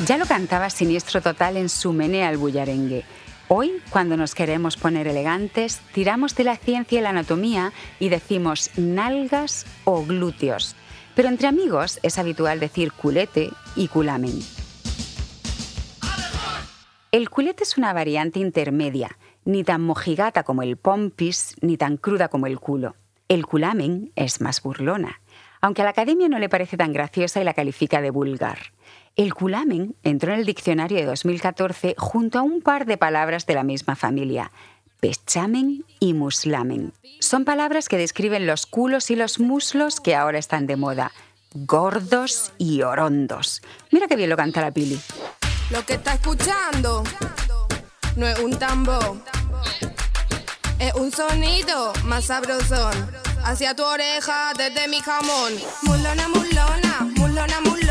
Ya 0.06 0.18
lo 0.18 0.26
cantaba 0.26 0.68
Siniestro 0.68 1.22
Total 1.22 1.56
en 1.56 1.70
su 1.70 1.94
menea 1.94 2.28
al 2.28 2.36
bullarengue. 2.36 3.04
Hoy, 3.48 3.80
cuando 3.88 4.16
nos 4.16 4.34
queremos 4.34 4.76
poner 4.76 5.06
elegantes, 5.06 5.80
tiramos 5.94 6.34
de 6.34 6.44
la 6.44 6.56
ciencia 6.56 6.98
y 6.98 7.02
la 7.02 7.10
anatomía 7.10 7.72
y 8.00 8.08
decimos 8.08 8.70
nalgas 8.76 9.64
o 9.84 10.04
glúteos. 10.04 10.74
Pero 11.14 11.28
entre 11.28 11.48
amigos 11.48 11.98
es 12.02 12.18
habitual 12.18 12.60
decir 12.60 12.92
culete 12.92 13.50
y 13.76 13.88
culamen. 13.88 14.38
El 17.10 17.28
culete 17.28 17.64
es 17.64 17.76
una 17.76 17.92
variante 17.92 18.38
intermedia, 18.38 19.18
ni 19.44 19.64
tan 19.64 19.82
mojigata 19.82 20.44
como 20.44 20.62
el 20.62 20.78
pompis, 20.78 21.56
ni 21.60 21.76
tan 21.76 21.98
cruda 21.98 22.28
como 22.28 22.46
el 22.46 22.58
culo. 22.58 22.96
El 23.28 23.44
culamen 23.44 24.12
es 24.16 24.40
más 24.40 24.62
burlona, 24.62 25.20
aunque 25.60 25.82
a 25.82 25.84
la 25.84 25.90
academia 25.90 26.28
no 26.28 26.38
le 26.38 26.48
parece 26.48 26.78
tan 26.78 26.92
graciosa 26.92 27.40
y 27.40 27.44
la 27.44 27.54
califica 27.54 28.00
de 28.00 28.10
vulgar. 28.10 28.58
El 29.14 29.34
culamen 29.34 29.94
entró 30.02 30.32
en 30.32 30.40
el 30.40 30.46
diccionario 30.46 30.96
de 30.96 31.04
2014 31.04 31.94
junto 31.98 32.38
a 32.38 32.42
un 32.42 32.62
par 32.62 32.86
de 32.86 32.96
palabras 32.96 33.44
de 33.44 33.54
la 33.54 33.62
misma 33.62 33.94
familia, 33.94 34.50
pechamen 35.02 35.84
y 35.98 36.14
muslamen. 36.14 36.92
Son 37.18 37.44
palabras 37.44 37.88
que 37.88 37.98
describen 37.98 38.46
los 38.46 38.66
culos 38.66 39.10
y 39.10 39.16
los 39.16 39.40
muslos 39.40 40.00
que 40.00 40.14
ahora 40.14 40.38
están 40.38 40.68
de 40.68 40.76
moda, 40.76 41.10
gordos 41.54 42.52
y 42.56 42.82
orondos. 42.82 43.62
Mira 43.90 44.06
qué 44.06 44.14
bien 44.14 44.30
lo 44.30 44.36
canta 44.36 44.60
la 44.60 44.70
Pili. 44.70 45.00
Lo 45.70 45.84
que 45.84 45.94
está 45.94 46.14
escuchando 46.14 47.02
no 48.14 48.28
es 48.28 48.38
un 48.38 48.56
tambor, 48.56 49.16
es 50.78 50.94
un 50.94 51.10
sonido 51.10 51.92
más 52.04 52.26
sabrosón. 52.26 52.94
Hacia 53.44 53.74
tu 53.74 53.82
oreja 53.82 54.52
desde 54.56 54.86
mi 54.86 55.00
jamón. 55.00 55.52
Mulona, 55.82 56.28
mulona, 56.28 57.08
mulona, 57.16 57.60
mulona, 57.60 57.81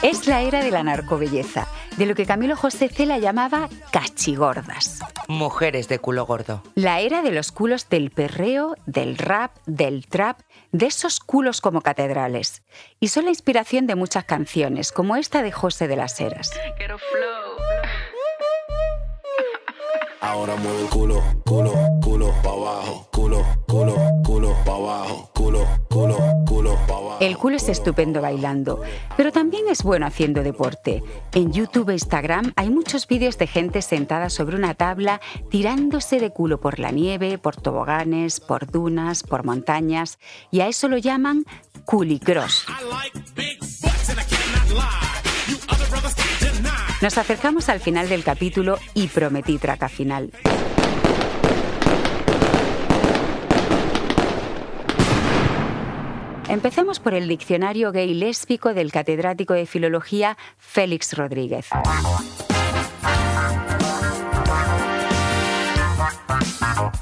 Es 0.00 0.28
la 0.28 0.42
era 0.42 0.62
de 0.62 0.70
la 0.70 0.84
narcobelleza, 0.84 1.66
de 1.96 2.06
lo 2.06 2.14
que 2.14 2.24
Camilo 2.24 2.54
José 2.54 2.88
Cela 2.88 3.18
llamaba 3.18 3.68
cachigordas. 3.90 5.00
Mujeres 5.26 5.88
de 5.88 5.98
culo 5.98 6.24
gordo. 6.24 6.62
La 6.76 7.00
era 7.00 7.20
de 7.20 7.32
los 7.32 7.50
culos 7.50 7.88
del 7.88 8.12
perreo, 8.12 8.76
del 8.86 9.18
rap, 9.18 9.56
del 9.66 10.06
trap, 10.06 10.38
de 10.70 10.86
esos 10.86 11.18
culos 11.18 11.60
como 11.60 11.80
catedrales. 11.80 12.62
Y 13.00 13.08
son 13.08 13.24
la 13.24 13.30
inspiración 13.30 13.88
de 13.88 13.96
muchas 13.96 14.24
canciones, 14.24 14.92
como 14.92 15.16
esta 15.16 15.42
de 15.42 15.50
José 15.50 15.88
de 15.88 15.96
las 15.96 16.20
Heras. 16.20 16.52
Ahora 20.20 20.54
mueve 20.56 20.82
el 20.82 20.88
culo, 20.88 21.22
culo, 21.44 21.72
culo, 22.18 22.34
pa' 22.42 22.50
abajo, 22.50 23.08
culo, 23.12 23.46
culo, 23.68 23.96
culo, 24.24 24.56
pa' 24.64 24.74
abajo, 24.74 25.30
culo, 25.34 25.66
culo, 25.88 26.18
culo, 26.44 26.74
pa' 26.88 26.94
abajo. 26.94 27.16
El 27.20 27.38
culo 27.38 27.56
es 27.56 27.68
estupendo 27.68 28.20
bailando, 28.20 28.82
pero 29.16 29.30
también 29.30 29.68
es 29.68 29.84
bueno 29.84 30.04
haciendo 30.04 30.42
deporte. 30.42 31.00
En 31.32 31.52
YouTube 31.52 31.90
e 31.90 31.92
Instagram 31.92 32.52
hay 32.56 32.70
muchos 32.70 33.06
vídeos 33.06 33.38
de 33.38 33.46
gente 33.46 33.82
sentada 33.82 34.30
sobre 34.30 34.56
una 34.56 34.74
tabla 34.74 35.20
tirándose 35.48 36.18
de 36.18 36.30
culo 36.30 36.58
por 36.58 36.80
la 36.80 36.90
nieve, 36.90 37.38
por 37.38 37.54
toboganes, 37.54 38.40
por 38.40 38.68
dunas, 38.68 39.22
por 39.22 39.44
montañas, 39.44 40.18
y 40.50 40.60
a 40.60 40.66
eso 40.66 40.88
lo 40.88 40.98
llaman 40.98 41.44
culicross. 41.84 42.66
Nos 47.00 47.16
acercamos 47.16 47.68
al 47.68 47.78
final 47.78 48.08
del 48.08 48.24
capítulo 48.24 48.76
y 48.94 49.06
prometí 49.06 49.58
traca 49.58 49.88
final. 49.88 50.32
Empecemos 56.48 56.98
por 56.98 57.12
el 57.12 57.28
diccionario 57.28 57.92
gay 57.92 58.14
lésbico 58.14 58.72
del 58.72 58.90
catedrático 58.90 59.52
de 59.52 59.66
filología 59.66 60.38
Félix 60.56 61.14
Rodríguez. 61.14 61.68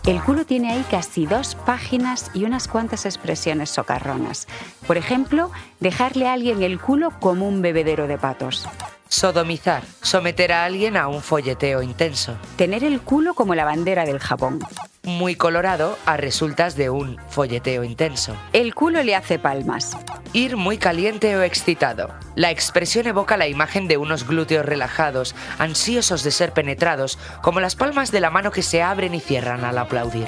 El 0.04 0.20
culo 0.22 0.44
tiene 0.44 0.72
ahí 0.72 0.84
casi 0.90 1.26
dos 1.26 1.54
páginas 1.54 2.30
y 2.34 2.44
unas 2.44 2.66
cuantas 2.66 3.06
expresiones 3.06 3.70
socarronas. 3.70 4.48
Por 4.86 4.96
ejemplo, 4.96 5.50
dejarle 5.78 6.26
a 6.26 6.32
alguien 6.32 6.62
el 6.62 6.80
culo 6.80 7.12
como 7.20 7.48
un 7.48 7.62
bebedero 7.62 8.08
de 8.08 8.18
patos. 8.18 8.68
Sodomizar, 9.08 9.84
someter 10.02 10.52
a 10.52 10.64
alguien 10.64 10.96
a 10.96 11.06
un 11.06 11.22
folleteo 11.22 11.80
intenso. 11.80 12.36
Tener 12.56 12.82
el 12.82 13.00
culo 13.00 13.34
como 13.34 13.54
la 13.54 13.64
bandera 13.64 14.04
del 14.04 14.18
Japón. 14.18 14.58
Muy 15.04 15.36
colorado 15.36 15.96
a 16.06 16.16
resultas 16.16 16.74
de 16.76 16.90
un 16.90 17.16
folleteo 17.28 17.84
intenso. 17.84 18.36
El 18.52 18.74
culo 18.74 19.04
le 19.04 19.14
hace 19.14 19.38
palmas. 19.38 19.96
Ir 20.32 20.56
muy 20.56 20.76
caliente 20.76 21.36
o 21.36 21.42
excitado. 21.42 22.12
La 22.34 22.50
expresión 22.50 23.06
evoca 23.06 23.36
la 23.36 23.46
imagen 23.46 23.86
de 23.86 23.96
unos 23.96 24.26
glúteos 24.26 24.66
relajados, 24.66 25.36
ansiosos 25.58 26.24
de 26.24 26.32
ser 26.32 26.52
penetrados, 26.52 27.18
como 27.42 27.60
las 27.60 27.76
palmas 27.76 28.10
de 28.10 28.20
la 28.20 28.30
mano 28.30 28.50
que 28.50 28.62
se 28.62 28.82
abren 28.82 29.14
y 29.14 29.20
cierran 29.20 29.64
al 29.64 29.78
aplaudir. 29.78 30.26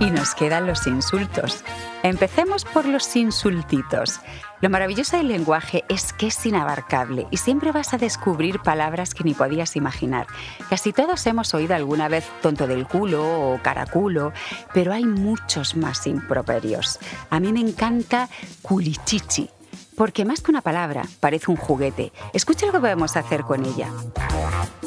Y 0.00 0.10
nos 0.10 0.34
quedan 0.34 0.66
los 0.66 0.86
insultos. 0.86 1.62
Empecemos 2.02 2.64
por 2.64 2.86
los 2.86 3.14
insultitos. 3.14 4.20
Lo 4.62 4.70
maravilloso 4.70 5.18
del 5.18 5.28
lenguaje 5.28 5.84
es 5.88 6.14
que 6.14 6.28
es 6.28 6.46
inabarcable 6.46 7.26
y 7.30 7.36
siempre 7.36 7.72
vas 7.72 7.92
a 7.92 7.98
descubrir 7.98 8.60
palabras 8.60 9.12
que 9.12 9.24
ni 9.24 9.34
podías 9.34 9.76
imaginar. 9.76 10.26
Casi 10.70 10.92
todos 10.94 11.26
hemos 11.26 11.52
oído 11.52 11.74
alguna 11.74 12.08
vez 12.08 12.26
tonto 12.40 12.66
del 12.66 12.86
culo 12.86 13.52
o 13.52 13.60
caraculo, 13.62 14.32
pero 14.72 14.94
hay 14.94 15.04
muchos 15.04 15.76
más 15.76 16.06
improperios. 16.06 16.98
A 17.28 17.38
mí 17.38 17.52
me 17.52 17.60
encanta 17.60 18.30
culichichi, 18.62 19.50
porque 19.94 20.24
más 20.24 20.40
que 20.40 20.50
una 20.50 20.62
palabra 20.62 21.04
parece 21.20 21.50
un 21.50 21.58
juguete. 21.58 22.12
Escucha 22.32 22.64
lo 22.64 22.72
que 22.72 22.80
podemos 22.80 23.14
hacer 23.16 23.42
con 23.42 23.64
ella. 23.66 23.88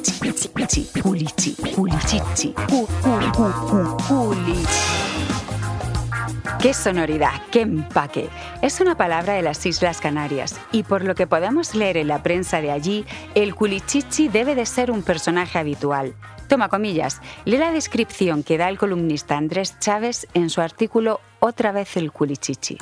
Chichi, 0.02 0.50
culichi, 1.00 1.56
culichichi, 1.76 2.54
cu, 2.70 2.88
cu, 2.88 3.20
cu, 3.36 3.52
cu, 3.68 3.98
culichi. 4.08 5.13
¡Qué 6.62 6.74
sonoridad! 6.74 7.42
¡Qué 7.52 7.62
empaque! 7.62 8.30
Es 8.62 8.82
una 8.82 8.96
palabra 8.96 9.34
de 9.34 9.42
las 9.42 9.66
Islas 9.66 10.02
Canarias 10.02 10.60
y 10.72 10.84
por 10.84 11.04
lo 11.04 11.16
que 11.16 11.28
podemos 11.28 11.74
leer 11.74 11.98
en 11.98 12.08
la 12.08 12.22
prensa 12.22 12.60
de 12.60 12.72
allí, 12.72 13.06
el 13.34 13.56
culichichi 13.56 14.28
debe 14.28 14.54
de 14.54 14.66
ser 14.66 14.92
un 14.92 15.04
personaje 15.04 15.58
habitual. 15.58 16.16
Toma 16.50 16.68
comillas, 16.68 17.22
lee 17.46 17.58
la 17.58 17.72
descripción 17.72 18.44
que 18.44 18.58
da 18.58 18.68
el 18.68 18.78
columnista 18.78 19.38
Andrés 19.38 19.80
Chávez 19.80 20.28
en 20.34 20.50
su 20.50 20.62
artículo 20.62 21.22
Otra 21.40 21.72
vez 21.72 21.96
el 21.98 22.12
culichichi. 22.12 22.78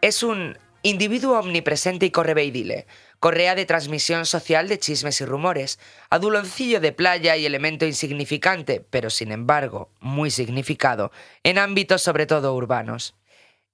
Es 0.00 0.22
un 0.22 0.56
individuo 0.82 1.38
omnipresente 1.38 2.06
y 2.06 2.10
correveidile, 2.10 2.86
correa 3.22 3.54
de 3.54 3.66
transmisión 3.66 4.26
social 4.26 4.66
de 4.66 4.80
chismes 4.80 5.20
y 5.20 5.24
rumores, 5.24 5.78
aduloncillo 6.10 6.80
de 6.80 6.90
playa 6.90 7.36
y 7.36 7.46
elemento 7.46 7.86
insignificante, 7.86 8.84
pero 8.90 9.10
sin 9.10 9.30
embargo 9.30 9.92
muy 10.00 10.32
significado, 10.32 11.12
en 11.44 11.58
ámbitos 11.58 12.02
sobre 12.02 12.26
todo 12.26 12.52
urbanos. 12.52 13.14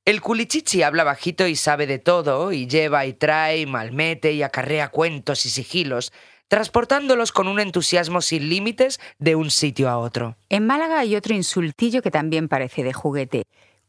El 0.05 0.21
culichichi 0.21 0.83
habla 0.83 1.03
bajito 1.03 1.47
y 1.47 1.57
sabe 1.57 1.87
de 1.87 1.99
todo, 1.99 2.53
y 2.53 2.67
lleva 2.67 3.07
y 3.07 3.15
trae, 3.15 3.61
y 3.61 3.67
malmete 3.67 4.33
y 4.33 4.43
acarrea 4.43 4.89
cuentos 4.89 5.47
y 5.47 5.49
sigilos, 5.49 6.13
transportándolos 6.49 7.33
con 7.33 7.49
un 7.49 7.59
entusiasmo 7.59 8.21
sin 8.21 8.51
límites 8.51 9.01
de 9.19 9.35
un 9.35 9.51
sitio 9.51 9.89
a 9.89 9.97
otro. 9.97 10.37
En 10.51 10.67
Málaga 10.67 10.99
hay 10.99 11.17
otro 11.17 11.35
insultillo 11.35 12.03
que 12.03 12.11
también 12.11 12.49
parece 12.49 12.85
de 12.85 12.93
juguete. 12.93 13.45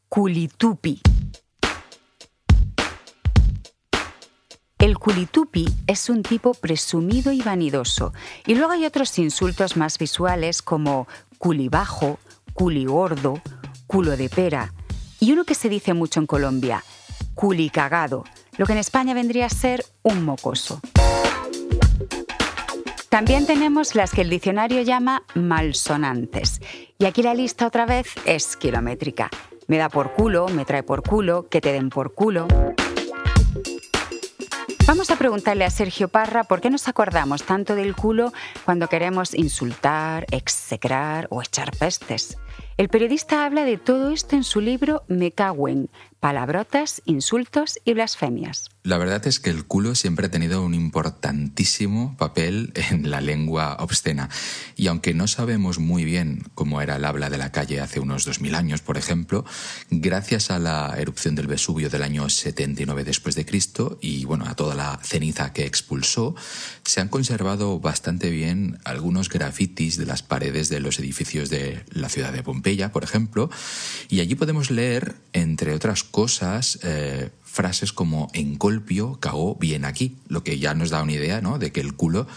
Culitupi. 0.08 1.02
El 4.80 4.98
culitupi 4.98 5.68
es 5.88 6.10
un 6.10 6.24
tipo 6.24 6.54
presumido 6.54 7.34
y 7.34 7.42
vanidoso. 7.42 8.14
Y 8.48 8.56
luego 8.56 8.72
hay 8.72 8.86
otros 8.86 9.20
insultos 9.20 9.76
más 9.76 9.98
visuales 9.98 10.62
como 10.62 11.06
culibajo, 11.38 12.18
culigordo, 12.54 13.42
culo 13.88 14.16
de 14.16 14.30
pera. 14.30 14.74
Y 15.20 15.34
uno 15.34 15.44
que 15.44 15.54
se 15.54 15.68
dice 15.68 15.94
mucho 15.94 16.22
en 16.22 16.28
Colombia, 16.28 16.82
culicagado, 17.36 18.24
lo 18.58 18.66
que 18.66 18.72
en 18.72 18.78
España 18.78 19.14
vendría 19.14 19.48
a 19.48 19.50
ser 19.50 19.84
un 20.02 20.24
mocoso. 20.24 20.80
También 23.10 23.46
tenemos 23.46 23.96
las 23.96 24.12
que 24.12 24.22
el 24.22 24.30
diccionario 24.30 24.82
llama 24.82 25.24
malsonantes. 25.36 26.62
Y 26.98 27.04
aquí 27.04 27.22
la 27.22 27.34
lista 27.34 27.68
otra 27.68 27.86
vez 27.86 28.08
es 28.24 28.56
kilométrica. 28.56 29.30
Me 29.68 29.78
da 29.78 29.90
por 29.90 30.14
culo, 30.14 30.48
me 30.48 30.64
trae 30.64 30.84
por 30.84 31.04
culo, 31.04 31.50
que 31.50 31.60
te 31.60 31.74
den 31.74 31.90
por 31.90 32.14
culo. 32.14 32.48
Vamos 34.90 35.12
a 35.12 35.18
preguntarle 35.18 35.66
a 35.66 35.70
Sergio 35.70 36.08
Parra 36.08 36.46
por 36.46 36.62
qué 36.62 36.72
nos 36.72 36.88
acordamos 36.88 37.44
tanto 37.44 37.76
del 37.76 37.96
culo 37.96 38.34
cuando 38.66 38.88
queremos 38.88 39.36
insultar, 39.36 40.26
execrar 40.32 41.28
o 41.30 41.44
echar 41.44 41.78
pestes. 41.78 42.40
El 42.80 42.88
periodista 42.88 43.44
habla 43.44 43.66
de 43.66 43.78
todo 43.78 44.10
esto 44.12 44.38
en 44.38 44.46
su 44.46 44.62
libro 44.62 45.04
Me 45.10 45.34
cagüen, 45.34 45.90
palabrotas, 46.20 47.02
insultos 47.06 47.80
y 47.84 47.94
blasfemias. 47.94 48.70
La 48.84 48.98
verdad 48.98 49.26
es 49.28 49.40
que 49.40 49.50
el 49.50 49.66
culo 49.66 49.96
siempre 49.96 50.28
ha 50.28 50.32
tenido 50.32 50.64
un 50.64 50.74
importantísimo 50.74 52.16
papel 52.18 52.72
en 52.76 53.10
la 53.10 53.22
lengua 53.22 53.78
obscena. 53.80 54.30
Y 54.76 54.88
aunque 54.88 55.14
no 55.14 55.28
sabemos 55.28 55.80
muy 55.80 56.06
bien 56.06 56.44
cómo 56.56 56.82
era 56.82 56.96
el 56.96 57.06
habla 57.06 57.30
de 57.30 57.38
la 57.38 57.52
calle 57.52 57.82
hace 57.82 58.00
unos 58.00 58.26
2000 58.26 58.56
años, 58.56 58.82
por 58.82 58.98
ejemplo, 58.98 59.46
gracias 59.90 60.50
a 60.50 60.60
la 60.60 60.96
erupción 60.98 61.36
del 61.36 61.48
Vesubio 61.48 61.90
del 61.90 62.04
año 62.04 62.30
79 62.30 63.04
después 63.04 63.36
de 63.36 63.46
Cristo 63.46 63.98
y 64.02 64.26
bueno, 64.26 64.46
a 64.48 64.56
toda 64.56 64.76
la 64.76 65.00
ceniza 65.04 65.54
que 65.54 65.66
expulsó, 65.66 66.36
se 66.84 67.02
han 67.02 67.10
conservado 67.10 67.80
bastante 67.80 68.30
bien 68.30 68.80
algunos 68.86 69.30
grafitis 69.30 69.98
de 69.98 70.06
las 70.06 70.24
paredes 70.24 70.70
de 70.70 70.80
los 70.80 71.00
edificios 71.00 71.50
de 71.50 71.84
la 71.92 72.10
ciudad 72.10 72.34
de 72.34 72.44
Pompeya, 72.44 72.69
por 72.92 73.04
ejemplo, 73.04 73.50
y 74.10 74.20
allí 74.20 74.36
podemos 74.36 74.72
leer, 74.72 75.16
entre 75.34 75.74
otras 75.74 76.04
cosas, 76.04 76.80
eh, 76.84 77.30
frases 77.44 77.92
como 77.92 78.30
encolpio, 78.34 79.20
cagó 79.20 79.56
bien 79.56 79.86
aquí, 79.86 80.18
lo 80.28 80.44
que 80.44 80.60
ya 80.60 80.74
nos 80.76 80.92
da 80.92 81.02
una 81.02 81.14
idea 81.14 81.42
¿no? 81.42 81.58
de 81.58 81.72
que 81.72 81.82
el 81.82 81.96
culo 81.96 82.28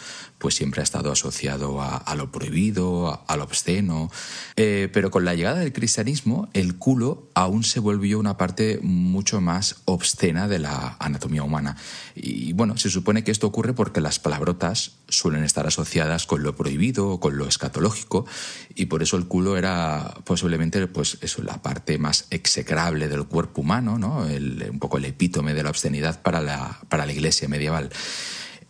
pues 0.43 0.57
siempre 0.57 0.81
ha 0.81 0.83
estado 0.83 1.13
asociado 1.13 1.81
a, 1.81 2.15
lo 2.17 2.33
prohibido, 2.33 3.23
a, 3.29 3.37
lo 3.37 3.45
obsceno. 3.45 4.11
Eh, 4.57 4.89
pero 4.93 5.13
con 5.13 5.25
la 5.25 5.37
llegada 5.37 5.61
del 5.61 5.73
cristianismo, 5.73 6.49
el 6.53 6.79
culo 6.79 7.29
aún 7.35 7.63
se 7.63 7.79
volvió 7.79 8.19
una 8.19 8.37
parte 8.37 8.81
mucho 8.83 9.41
más 9.41 9.77
obscena 9.85 10.49
de 10.49 10.59
la 10.59 10.97
anatomía 10.99 11.45
humana. 11.45 11.77
Y 12.17 12.55
bueno, 12.55 12.77
se 12.77 12.91
supone 12.91 13.23
que 13.23 13.31
esto 13.31 13.47
ocurre 13.47 13.73
porque 13.73 14.01
las 14.01 14.19
palabrotas 14.19 14.97
suelen 15.09 15.45
estar 15.45 15.69
asociadas 15.69 16.27
con 16.27 16.43
lo 16.43 16.57
prohibido 16.57 17.21
con 17.21 17.39
lo 17.39 17.47
escatológico, 17.47 18.27
y 18.75 18.87
por 18.87 19.03
eso 19.03 19.17
el 19.17 19.27
culo 19.27 19.57
era 19.57 20.15
posiblemente 20.25 20.85
pues 20.89 21.19
eso, 21.21 21.43
la 21.43 21.63
parte 21.63 21.99
más 21.99 22.27
execrable 22.31 23.07
del 23.07 23.27
cuerpo 23.27 23.61
humano, 23.61 23.97
¿no? 23.97 24.27
Un 24.27 24.79
poco 24.81 24.99
el 24.99 25.05
epítome 25.05 25.55
de 25.55 25.63
la 25.63 25.71
obscenidad 25.71 26.21
para 26.21 26.41
la, 26.41 26.81
para 26.89 27.07
la 27.07 27.13
iglesia 27.13 27.49
medieval. 27.49 27.91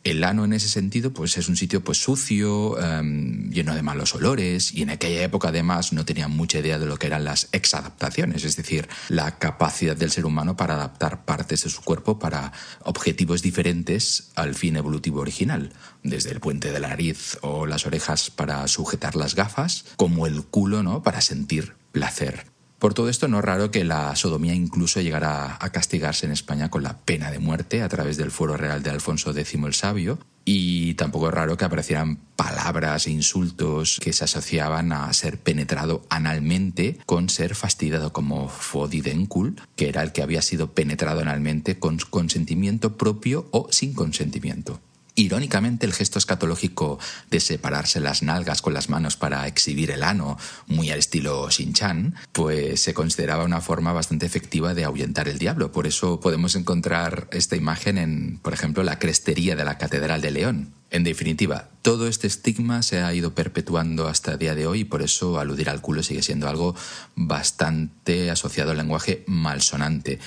El 0.05 0.25
ano 0.25 0.45
en 0.45 0.53
ese 0.53 0.69
sentido 0.69 1.13
pues 1.13 1.39
es 1.39 1.49
un 1.49 1.57
sitio 1.57 1.85
pues 1.85 2.03
sucio, 2.03 2.77
em, 2.81 3.51
lleno 3.51 3.75
de 3.75 3.83
malos 3.83 4.17
olores 4.17 4.75
y 4.75 4.83
en 4.83 4.91
aquella 4.91 5.23
época 5.23 5.49
además 5.49 5.93
no 5.93 6.05
tenían 6.05 6.33
mucha 6.33 6.59
idea 6.59 6.81
de 6.81 6.87
lo 6.87 6.97
que 6.97 7.07
eran 7.07 7.25
las 7.25 7.49
exadaptaciones, 7.53 8.43
es 8.45 8.57
decir, 8.57 8.89
la 9.09 9.39
capacidad 9.39 9.97
del 9.97 10.11
ser 10.11 10.27
humano 10.27 10.57
para 10.57 10.75
adaptar 10.75 11.25
partes 11.25 11.63
de 11.63 11.71
su 11.71 11.83
cuerpo 11.83 12.19
para 12.19 12.53
objetivos 12.83 13.43
diferentes 13.43 14.33
al 14.35 14.57
fin 14.57 14.77
evolutivo 14.77 15.21
original, 15.21 15.73
desde 16.03 16.31
el 16.31 16.41
puente 16.41 16.73
de 16.73 16.81
la 16.81 16.89
nariz 16.89 17.39
o 17.43 17.67
las 17.67 17.87
orejas 17.87 18.31
para 18.31 18.67
sujetar 18.67 19.15
las 19.15 19.37
gafas, 19.37 19.85
como 19.97 20.27
el 20.27 20.43
culo, 20.43 20.83
¿no? 20.83 21.05
para 21.05 21.21
sentir 21.21 21.75
placer. 21.93 22.52
Por 22.83 22.95
todo 22.95 23.09
esto 23.09 23.29
no 23.29 23.39
es 23.39 23.45
raro 23.45 23.71
que 23.71 23.85
la 23.85 24.17
sodomía 24.17 24.55
incluso 24.55 25.01
llegara 25.01 25.57
a 25.61 25.71
castigarse 25.71 26.27
en 26.27 26.33
España 26.33 26.69
con 26.69 26.83
la 26.83 26.99
pena 26.99 27.31
de 27.31 27.39
muerte 27.39 27.81
a 27.81 27.89
través 27.89 28.17
del 28.17 28.33
fuero 28.33 28.57
real 28.57 28.83
de 28.83 28.91
Alfonso 28.91 29.31
X 29.31 29.55
el 29.55 29.73
Sabio, 29.73 30.19
y 30.45 30.95
tampoco 30.95 31.29
es 31.29 31.35
raro 31.35 31.57
que 31.57 31.65
aparecieran 31.65 32.17
palabras 32.35 33.07
e 33.07 33.13
insultos 33.13 34.01
que 34.03 34.13
se 34.13 34.25
asociaban 34.25 34.93
a 34.93 35.13
ser 35.13 35.39
penetrado 35.39 36.03
analmente 36.11 36.99
con 37.07 37.29
ser 37.29 37.55
fastidiado 37.55 38.13
como 38.13 38.49
fodidencul, 38.49 39.61
que 39.77 39.89
era 39.89 40.03
el 40.03 40.11
que 40.11 40.25
había 40.25 40.43
sido 40.43 40.73
penetrado 40.73 41.21
analmente 41.21 41.79
con 41.79 41.99
consentimiento 42.11 42.97
propio 42.97 43.47
o 43.53 43.69
sin 43.71 43.95
consentimiento. 43.95 44.81
Irónicamente, 45.15 45.85
el 45.85 45.93
gesto 45.93 46.19
escatológico 46.19 46.99
de 47.31 47.41
separarse 47.41 48.01
las 48.01 48.23
nalgas 48.23 48.63
con 48.63 48.73
las 48.73 48.89
manos 48.89 49.17
para 49.17 49.47
exhibir 49.47 49.91
el 49.91 50.03
ano, 50.03 50.39
muy 50.67 50.91
al 50.91 50.99
estilo 50.99 51.49
Shin-Chan, 51.51 52.15
pues 52.33 52.81
se 52.81 52.95
consideraba 52.95 53.45
una 53.45 53.61
forma 53.61 53.93
bastante 53.93 54.25
efectiva 54.25 54.73
de 54.73 54.85
ahuyentar 54.85 55.29
el 55.29 55.39
diablo. 55.39 55.71
Por 55.71 55.87
eso 55.87 56.21
podemos 56.21 56.55
encontrar 56.55 57.29
esta 57.31 57.57
imagen 57.57 57.99
en, 57.99 58.39
por 58.39 58.55
ejemplo, 58.55 58.83
la 58.83 58.99
crestería 58.99 59.55
de 59.55 59.65
la 59.65 59.77
Catedral 59.77 60.23
de 60.23 60.31
León, 60.31 60.75
en 60.93 61.05
definitiva, 61.05 61.71
todo 61.81 62.07
este 62.07 62.27
estigma 62.27 62.83
se 62.83 63.01
ha 63.01 63.15
ido 63.15 63.35
perpetuando 63.35 64.09
hasta 64.09 64.33
el 64.33 64.39
día 64.39 64.55
de 64.55 64.67
hoy 64.67 64.81
y 64.81 64.85
por 64.85 65.01
eso 65.01 65.41
aludir 65.41 65.71
al 65.71 65.81
culo 65.81 66.03
sigue 66.03 66.23
siendo 66.23 66.51
algo 66.51 66.77
bastante 67.17 68.31
asociado 68.31 68.73
al 68.73 68.77
lenguaje 68.77 69.25
malsonante. 69.27 70.19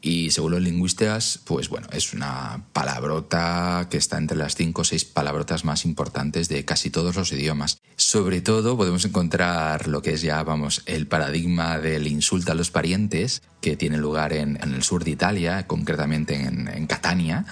Y 0.00 0.30
según 0.30 0.52
los 0.52 0.62
lingüistas, 0.62 1.40
pues 1.44 1.68
bueno, 1.68 1.88
es 1.92 2.12
una 2.12 2.64
palabrota 2.72 3.88
que 3.90 3.96
está 3.96 4.18
entre 4.18 4.36
las 4.36 4.54
cinco 4.54 4.82
o 4.82 4.84
seis 4.84 5.04
palabrotas 5.04 5.64
más 5.64 5.84
importantes 5.84 6.48
de 6.48 6.64
casi 6.64 6.90
todos 6.90 7.16
los 7.16 7.32
idiomas. 7.32 7.78
Sobre 7.96 8.40
todo 8.40 8.76
podemos 8.76 9.04
encontrar 9.04 9.88
lo 9.88 10.02
que 10.02 10.12
es 10.14 10.22
ya, 10.22 10.42
vamos, 10.42 10.82
el 10.86 11.06
paradigma 11.06 11.78
del 11.78 12.06
insulto 12.06 12.52
a 12.52 12.54
los 12.54 12.70
parientes, 12.70 13.42
que 13.60 13.76
tiene 13.76 13.98
lugar 13.98 14.32
en, 14.32 14.58
el 14.62 14.82
sur 14.82 15.04
de 15.04 15.10
Italia, 15.10 15.66
concretamente 15.66 16.34
en, 16.34 16.86
Catania 16.86 17.44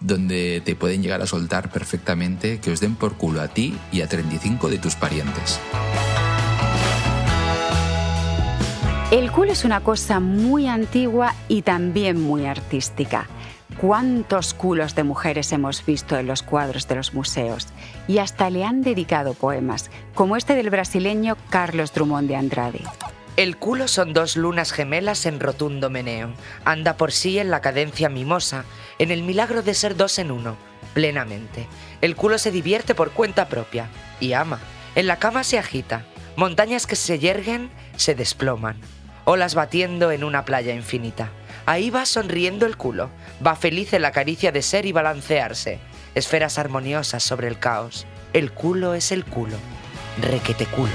donde 0.00 0.62
te 0.64 0.74
pueden 0.74 1.02
llegar 1.02 1.20
a 1.20 1.26
soltar 1.26 1.70
perfectamente 1.70 2.58
que 2.58 2.70
os 2.70 2.80
den 2.80 2.96
por 2.96 3.18
culo 3.18 3.42
a 3.42 3.48
ti 3.48 3.76
y 3.92 4.00
a 4.00 4.08
35 4.08 4.70
de 4.70 4.78
tus 4.78 4.96
parientes. 4.96 5.60
El 9.10 9.32
culo 9.32 9.50
es 9.50 9.64
una 9.64 9.80
cosa 9.80 10.20
muy 10.20 10.68
antigua 10.68 11.34
y 11.48 11.62
también 11.62 12.20
muy 12.20 12.46
artística. 12.46 13.26
¿Cuántos 13.80 14.54
culos 14.54 14.94
de 14.94 15.02
mujeres 15.02 15.50
hemos 15.50 15.84
visto 15.84 16.16
en 16.16 16.28
los 16.28 16.44
cuadros 16.44 16.86
de 16.86 16.94
los 16.94 17.12
museos? 17.12 17.66
Y 18.06 18.18
hasta 18.18 18.50
le 18.50 18.64
han 18.64 18.82
dedicado 18.82 19.34
poemas, 19.34 19.90
como 20.14 20.36
este 20.36 20.54
del 20.54 20.70
brasileño 20.70 21.36
Carlos 21.48 21.92
Drummond 21.92 22.28
de 22.28 22.36
Andrade. 22.36 22.82
El 23.36 23.56
culo 23.56 23.88
son 23.88 24.12
dos 24.12 24.36
lunas 24.36 24.70
gemelas 24.70 25.26
en 25.26 25.40
rotundo 25.40 25.90
meneo. 25.90 26.32
Anda 26.64 26.96
por 26.96 27.10
sí 27.10 27.40
en 27.40 27.50
la 27.50 27.60
cadencia 27.60 28.08
mimosa, 28.08 28.64
en 29.00 29.10
el 29.10 29.24
milagro 29.24 29.62
de 29.62 29.74
ser 29.74 29.96
dos 29.96 30.20
en 30.20 30.30
uno, 30.30 30.54
plenamente. 30.94 31.66
El 32.00 32.14
culo 32.14 32.38
se 32.38 32.52
divierte 32.52 32.94
por 32.94 33.10
cuenta 33.10 33.48
propia 33.48 33.88
y 34.20 34.34
ama. 34.34 34.60
En 34.94 35.08
la 35.08 35.18
cama 35.18 35.42
se 35.42 35.58
agita. 35.58 36.04
Montañas 36.36 36.86
que 36.86 36.94
se 36.94 37.18
yerguen 37.18 37.70
se 37.96 38.14
desploman. 38.14 38.76
Olas 39.24 39.54
batiendo 39.54 40.10
en 40.10 40.24
una 40.24 40.44
playa 40.44 40.74
infinita. 40.74 41.30
Ahí 41.66 41.90
va 41.90 42.06
sonriendo 42.06 42.66
el 42.66 42.76
culo. 42.76 43.10
Va 43.44 43.56
feliz 43.56 43.92
en 43.92 44.02
la 44.02 44.12
caricia 44.12 44.52
de 44.52 44.62
ser 44.62 44.86
y 44.86 44.92
balancearse. 44.92 45.78
Esferas 46.14 46.58
armoniosas 46.58 47.22
sobre 47.22 47.48
el 47.48 47.58
caos. 47.58 48.06
El 48.32 48.52
culo 48.52 48.94
es 48.94 49.12
el 49.12 49.24
culo. 49.24 49.56
Requete 50.20 50.66
culo. 50.66 50.92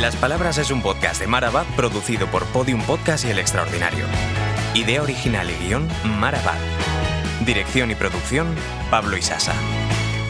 Las 0.00 0.16
Palabras 0.16 0.58
es 0.58 0.72
un 0.72 0.82
podcast 0.82 1.20
de 1.20 1.28
Marabad 1.28 1.64
producido 1.76 2.26
por 2.26 2.44
Podium 2.46 2.82
Podcast 2.82 3.24
y 3.24 3.30
El 3.30 3.38
Extraordinario. 3.38 4.04
Idea 4.74 5.00
original 5.00 5.48
y 5.48 5.54
guion, 5.54 5.88
Marabad. 6.18 6.58
Dirección 7.46 7.92
y 7.92 7.94
producción, 7.94 8.56
Pablo 8.90 9.16
Isasa. 9.16 9.54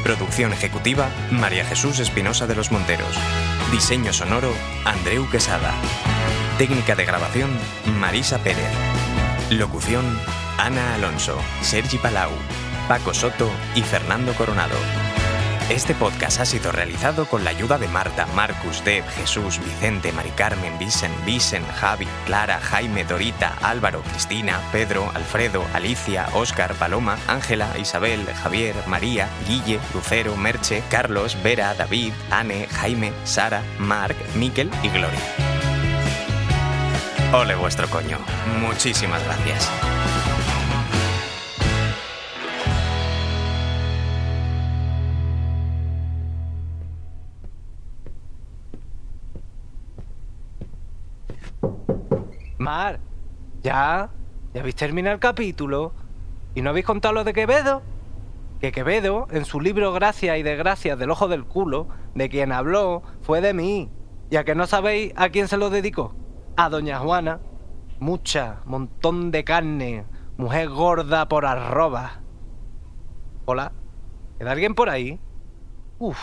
Producción 0.02 0.52
ejecutiva, 0.52 1.08
María 1.30 1.64
Jesús 1.64 1.98
Espinosa 1.98 2.46
de 2.46 2.54
los 2.54 2.70
Monteros. 2.72 3.16
Diseño 3.72 4.12
sonoro, 4.12 4.52
Andreu 4.84 5.28
Quesada. 5.30 5.72
Técnica 6.58 6.94
de 6.94 7.06
grabación, 7.06 7.50
Marisa 7.98 8.38
Pérez. 8.40 8.70
Locución, 9.48 10.04
Ana 10.58 10.94
Alonso, 10.94 11.38
Sergi 11.62 11.96
Palau, 11.96 12.30
Paco 12.86 13.14
Soto 13.14 13.50
y 13.74 13.80
Fernando 13.80 14.34
Coronado. 14.34 14.76
Este 15.70 15.94
podcast 15.94 16.40
ha 16.40 16.44
sido 16.44 16.72
realizado 16.72 17.24
con 17.24 17.42
la 17.42 17.50
ayuda 17.50 17.78
de 17.78 17.88
Marta, 17.88 18.26
Marcus, 18.34 18.84
Deb, 18.84 19.02
Jesús, 19.16 19.58
Vicente, 19.64 20.12
Mari 20.12 20.28
Carmen, 20.30 20.78
Vicen, 20.78 21.10
Vicen, 21.24 21.64
Javi, 21.64 22.06
Clara, 22.26 22.60
Jaime, 22.60 23.04
Dorita, 23.04 23.56
Álvaro, 23.62 24.02
Cristina, 24.02 24.60
Pedro, 24.72 25.10
Alfredo, 25.14 25.64
Alicia, 25.72 26.28
Óscar, 26.34 26.74
Paloma, 26.74 27.16
Ángela, 27.28 27.78
Isabel, 27.78 28.26
Javier, 28.26 28.74
María, 28.86 29.26
Guille, 29.48 29.80
Lucero, 29.94 30.36
Merche, 30.36 30.82
Carlos, 30.90 31.36
Vera, 31.42 31.72
David, 31.72 32.12
Anne, 32.30 32.68
Jaime, 32.70 33.14
Sara, 33.24 33.62
Marc, 33.78 34.16
Miquel 34.34 34.70
y 34.82 34.88
Gloria. 34.90 35.20
Ole 37.32 37.54
vuestro 37.54 37.88
coño. 37.88 38.18
Muchísimas 38.60 39.24
gracias. 39.24 39.70
Mar, 52.64 52.98
ya, 53.62 54.10
ya 54.54 54.60
habéis 54.60 54.74
terminado 54.74 55.14
el 55.14 55.20
capítulo. 55.20 55.92
¿Y 56.54 56.62
no 56.62 56.70
habéis 56.70 56.86
contado 56.86 57.12
lo 57.12 57.24
de 57.24 57.34
Quevedo? 57.34 57.82
Que 58.58 58.72
Quevedo, 58.72 59.28
en 59.30 59.44
su 59.44 59.60
libro 59.60 59.92
Gracias 59.92 60.38
y 60.38 60.42
Desgracias 60.42 60.98
del 60.98 61.10
Ojo 61.10 61.28
del 61.28 61.44
Culo, 61.44 61.88
de 62.14 62.30
quien 62.30 62.52
habló, 62.52 63.02
fue 63.20 63.40
de 63.42 63.52
mí. 63.52 63.90
¿Y 64.30 64.36
a 64.36 64.44
que 64.44 64.54
no 64.54 64.66
sabéis 64.66 65.12
a 65.16 65.28
quién 65.28 65.46
se 65.46 65.58
lo 65.58 65.68
dedicó? 65.68 66.14
a 66.56 66.68
Doña 66.68 66.98
Juana. 66.98 67.40
Mucha, 68.00 68.60
montón 68.64 69.30
de 69.30 69.44
carne, 69.44 70.06
mujer 70.36 70.68
gorda 70.68 71.28
por 71.28 71.46
arroba. 71.46 72.20
Hola, 73.44 73.72
¿queda 74.38 74.52
alguien 74.52 74.74
por 74.74 74.88
ahí? 74.88 75.20
Uf, 75.98 76.18